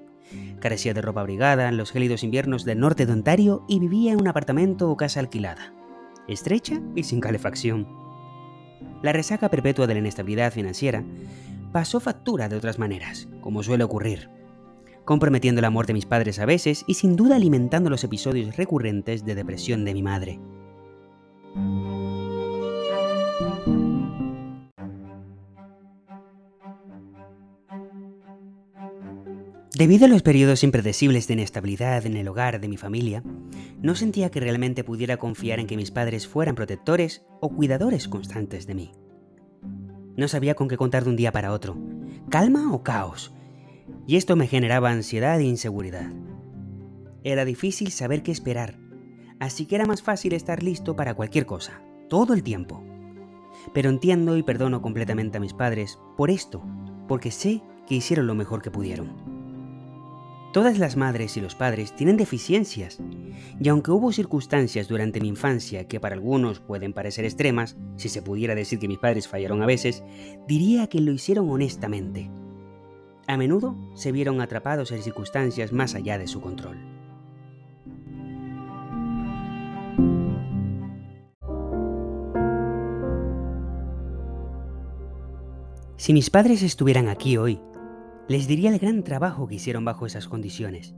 carecía 0.60 0.94
de 0.94 1.02
ropa 1.02 1.22
abrigada 1.22 1.70
en 1.70 1.78
los 1.78 1.92
gélidos 1.92 2.24
inviernos 2.24 2.66
del 2.66 2.80
norte 2.80 3.08
de 3.08 3.14
Ontario 3.14 3.66
y 3.68 3.80
vivía 3.80 4.12
en 4.12 4.22
un 4.22 4.28
apartamento 4.28 4.92
o 4.92 4.96
casa 4.96 5.22
alquilada 5.22 5.74
estrecha 6.28 6.82
y 6.96 7.04
sin 7.04 7.20
calefacción. 7.20 7.88
La 9.02 9.14
resaca 9.14 9.50
perpetua 9.50 9.88
de 9.88 9.94
la 9.94 10.00
inestabilidad 10.00 10.54
financiera 10.54 11.04
pasó 11.72 12.00
factura 12.00 12.50
de 12.50 12.56
otras 12.56 12.80
maneras, 12.80 13.28
como 13.42 13.64
suele 13.64 13.84
ocurrir, 13.84 14.30
comprometiendo 15.06 15.62
la 15.62 15.70
muerte 15.70 15.92
de 15.92 15.96
mis 15.96 16.06
padres 16.06 16.40
a 16.40 16.46
veces 16.46 16.86
y 16.88 16.94
sin 16.94 17.16
duda 17.16 17.36
alimentando 17.36 17.90
los 17.90 18.04
episodios 18.04 18.56
recurrentes 18.56 19.26
de 19.26 19.36
depresión 19.36 19.84
de 19.86 19.94
mi 19.94 20.04
madre. 20.04 20.40
Debido 29.76 30.06
a 30.06 30.08
los 30.08 30.22
periodos 30.22 30.64
impredecibles 30.64 31.28
de 31.28 31.34
inestabilidad 31.34 32.06
en 32.06 32.16
el 32.16 32.28
hogar 32.28 32.62
de 32.62 32.68
mi 32.68 32.78
familia, 32.78 33.24
no 33.84 33.96
sentía 33.96 34.32
que 34.32 34.40
realmente 34.40 34.86
pudiera 34.86 35.18
confiar 35.18 35.60
en 35.60 35.68
que 35.68 35.76
mis 35.76 35.92
padres 35.92 36.26
fueran 36.26 36.56
protectores 36.56 37.26
o 37.42 37.50
cuidadores 37.50 38.08
constantes 38.08 38.66
de 38.66 38.76
mí. 38.76 38.92
No 40.16 40.30
sabía 40.30 40.56
con 40.56 40.70
qué 40.70 40.78
contar 40.78 41.04
de 41.04 41.10
un 41.10 41.18
día 41.18 41.34
para 41.34 41.52
otro, 41.52 41.78
calma 42.30 42.74
o 42.74 42.82
caos. 42.82 43.34
Y 44.08 44.16
esto 44.16 44.38
me 44.38 44.48
generaba 44.48 44.90
ansiedad 44.90 45.38
e 45.40 45.44
inseguridad. 45.44 46.10
Era 47.26 47.44
difícil 47.44 47.92
saber 47.92 48.24
qué 48.24 48.32
esperar, 48.32 48.80
así 49.40 49.66
que 49.66 49.76
era 49.76 49.86
más 49.86 50.02
fácil 50.02 50.32
estar 50.32 50.64
listo 50.64 50.96
para 50.96 51.14
cualquier 51.14 51.46
cosa, 51.46 51.82
todo 52.10 52.34
el 52.34 52.42
tiempo. 52.42 52.82
Pero 53.74 53.90
entiendo 53.90 54.38
y 54.38 54.44
perdono 54.44 54.82
completamente 54.82 55.38
a 55.38 55.42
mis 55.42 55.54
padres 55.54 56.00
por 56.16 56.32
esto, 56.32 56.64
porque 57.10 57.32
sé 57.32 57.62
que 57.86 57.96
hicieron 57.96 58.28
lo 58.28 58.36
mejor 58.36 58.62
que 58.62 58.72
pudieron. 58.72 59.33
Todas 60.54 60.78
las 60.78 60.98
madres 60.98 61.36
y 61.36 61.42
los 61.42 61.56
padres 61.56 61.96
tienen 61.96 62.16
deficiencias, 62.16 63.00
y 63.60 63.70
aunque 63.70 63.90
hubo 63.90 64.12
circunstancias 64.12 64.88
durante 64.88 65.20
mi 65.20 65.28
infancia 65.28 65.88
que 65.88 66.00
para 66.00 66.14
algunos 66.14 66.60
pueden 66.60 66.94
parecer 66.94 67.26
extremas, 67.26 67.76
si 67.96 68.08
se 68.08 68.22
pudiera 68.22 68.54
decir 68.54 68.78
que 68.78 68.88
mis 68.88 69.00
padres 69.00 69.28
fallaron 69.28 69.64
a 69.64 69.66
veces, 69.66 70.04
diría 70.48 70.86
que 70.86 71.02
lo 71.02 71.12
hicieron 71.12 71.50
honestamente. 71.50 72.30
A 73.26 73.36
menudo 73.36 73.76
se 73.96 74.12
vieron 74.12 74.42
atrapados 74.42 74.92
en 74.92 75.02
circunstancias 75.02 75.74
más 75.74 75.96
allá 75.96 76.20
de 76.20 76.28
su 76.28 76.40
control. 76.40 76.78
Si 85.98 86.14
mis 86.14 86.30
padres 86.30 86.62
estuvieran 86.62 87.10
aquí 87.10 87.38
hoy, 87.38 87.60
les 88.30 88.48
diría 88.48 88.70
el 88.70 88.80
gran 88.80 89.04
trabajo 89.04 89.48
que 89.48 89.56
hicieron 89.56 89.84
bajo 89.84 90.06
esas 90.06 90.30
condiciones. 90.30 90.96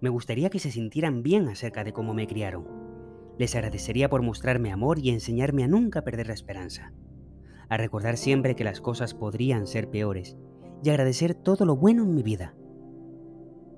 Me 0.00 0.08
gustaría 0.08 0.48
que 0.48 0.58
se 0.58 0.70
sintieran 0.70 1.22
bien 1.22 1.48
acerca 1.48 1.84
de 1.84 1.92
cómo 1.92 2.14
me 2.14 2.26
criaron. 2.26 2.66
Les 3.38 3.54
agradecería 3.54 4.08
por 4.08 4.22
mostrarme 4.22 4.72
amor 4.72 4.98
y 4.98 5.10
enseñarme 5.10 5.64
a 5.64 5.68
nunca 5.68 6.02
perder 6.02 6.28
la 6.28 6.34
esperanza, 6.34 6.94
a 7.68 7.76
recordar 7.76 8.16
siempre 8.16 8.56
que 8.56 8.64
las 8.64 8.80
cosas 8.80 9.12
podrían 9.12 9.66
ser 9.66 9.90
peores 9.90 10.38
y 10.82 10.88
agradecer 10.88 11.34
todo 11.34 11.66
lo 11.66 11.76
bueno 11.76 12.04
en 12.04 12.14
mi 12.14 12.22
vida. 12.22 12.54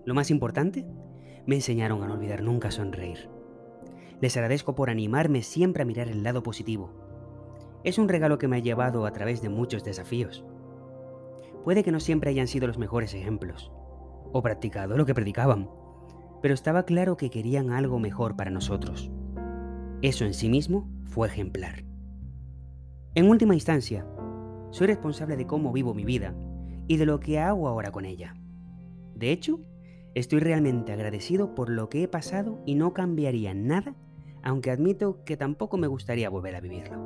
Lo 0.05 0.15
más 0.15 0.31
importante, 0.31 0.87
me 1.47 1.57
enseñaron 1.57 2.03
a 2.05 2.07
no 2.07 2.15
olvidar 2.15 2.43
nunca 2.43 2.71
sonreír. 2.71 3.29
Les 4.21 4.37
agradezco 4.37 4.77
por 4.77 4.89
animarme 4.89 5.43
siempre 5.43 5.83
a 5.83 5.87
mirar 5.87 6.09
el 6.09 6.23
lado 6.23 6.45
positivo. 6.45 6.93
Es 7.83 7.99
un 7.99 8.09
regalo 8.09 8.39
que 8.39 8.47
me 8.47 8.57
ha 8.57 8.61
llevado 8.61 9.05
a 9.05 9.13
través 9.13 9.43
de 9.43 9.49
muchos 9.49 9.83
desafíos. 9.83 10.45
Puede 11.65 11.83
que 11.83 11.93
no 11.93 12.01
siempre 12.01 12.31
hayan 12.31 12.47
sido 12.47 12.67
los 12.67 12.79
mejores 12.79 13.15
ejemplos, 13.15 13.73
o 14.33 14.43
practicado 14.43 14.97
lo 14.97 15.07
que 15.07 15.15
predicaban, 15.15 15.69
pero 16.43 16.55
estaba 16.55 16.85
claro 16.85 17.17
que 17.17 17.31
querían 17.31 17.71
algo 17.71 17.99
mejor 17.99 18.37
para 18.37 18.51
nosotros. 18.51 19.11
Eso 20.03 20.25
en 20.25 20.35
sí 20.35 20.49
mismo 20.49 20.89
fue 21.05 21.29
ejemplar. 21.29 21.85
En 23.15 23.29
última 23.29 23.55
instancia, 23.55 24.07
soy 24.71 24.87
responsable 24.87 25.37
de 25.37 25.47
cómo 25.47 25.73
vivo 25.73 25.95
mi 25.95 26.05
vida 26.05 26.35
y 26.87 26.97
de 26.97 27.07
lo 27.07 27.21
que 27.21 27.39
hago 27.39 27.69
ahora 27.69 27.91
con 27.91 28.05
ella. 28.05 28.35
De 29.15 29.33
hecho, 29.33 29.61
estoy 30.15 30.41
realmente 30.41 30.93
agradecido 30.93 31.55
por 31.55 31.71
lo 31.71 31.89
que 31.89 32.03
he 32.03 32.09
pasado 32.09 32.63
y 32.65 32.77
no 32.77 32.93
cambiaría 32.93 33.55
nada, 33.55 33.97
aunque 34.43 34.71
admito 34.71 35.25
que 35.25 35.37
tampoco 35.37 35.77
me 35.79 35.89
gustaría 35.89 36.31
volver 36.31 36.55
a 36.55 36.61
vivirlo. 36.61 36.99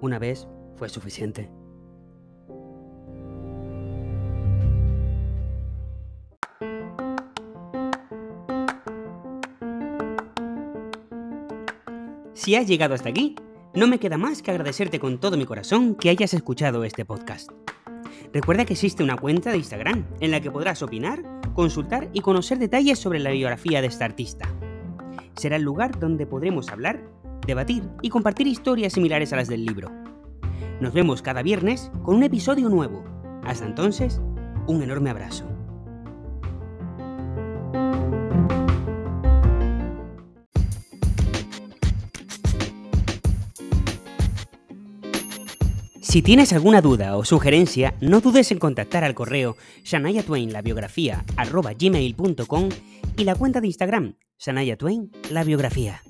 Una 0.00 0.18
vez 0.18 0.48
fue 0.74 0.88
suficiente. 0.88 1.50
Si 12.42 12.56
has 12.56 12.66
llegado 12.66 12.94
hasta 12.94 13.08
aquí, 13.08 13.36
no 13.72 13.86
me 13.86 14.00
queda 14.00 14.18
más 14.18 14.42
que 14.42 14.50
agradecerte 14.50 14.98
con 14.98 15.20
todo 15.20 15.36
mi 15.36 15.46
corazón 15.46 15.94
que 15.94 16.10
hayas 16.10 16.34
escuchado 16.34 16.82
este 16.82 17.04
podcast. 17.04 17.52
Recuerda 18.32 18.64
que 18.64 18.72
existe 18.72 19.04
una 19.04 19.16
cuenta 19.16 19.52
de 19.52 19.58
Instagram 19.58 20.04
en 20.18 20.32
la 20.32 20.40
que 20.40 20.50
podrás 20.50 20.82
opinar, 20.82 21.22
consultar 21.54 22.08
y 22.12 22.20
conocer 22.20 22.58
detalles 22.58 22.98
sobre 22.98 23.20
la 23.20 23.30
biografía 23.30 23.80
de 23.80 23.86
esta 23.86 24.06
artista. 24.06 24.52
Será 25.36 25.54
el 25.54 25.62
lugar 25.62 26.00
donde 26.00 26.26
podremos 26.26 26.68
hablar, 26.70 27.08
debatir 27.46 27.88
y 28.02 28.08
compartir 28.08 28.48
historias 28.48 28.94
similares 28.94 29.32
a 29.32 29.36
las 29.36 29.46
del 29.46 29.64
libro. 29.64 29.92
Nos 30.80 30.92
vemos 30.92 31.22
cada 31.22 31.44
viernes 31.44 31.92
con 32.02 32.16
un 32.16 32.24
episodio 32.24 32.68
nuevo. 32.68 33.04
Hasta 33.44 33.66
entonces, 33.66 34.20
un 34.66 34.82
enorme 34.82 35.10
abrazo. 35.10 35.51
Si 46.12 46.20
tienes 46.20 46.52
alguna 46.52 46.82
duda 46.82 47.16
o 47.16 47.24
sugerencia, 47.24 47.94
no 48.02 48.20
dudes 48.20 48.52
en 48.52 48.58
contactar 48.58 49.02
al 49.02 49.14
correo 49.14 49.56
gmail.com 51.78 52.68
y 53.16 53.24
la 53.24 53.34
cuenta 53.34 53.62
de 53.62 53.66
Instagram, 53.68 54.16
Shania 54.38 54.76
Twain, 54.76 55.10
la 55.30 55.42
biografía. 55.42 56.02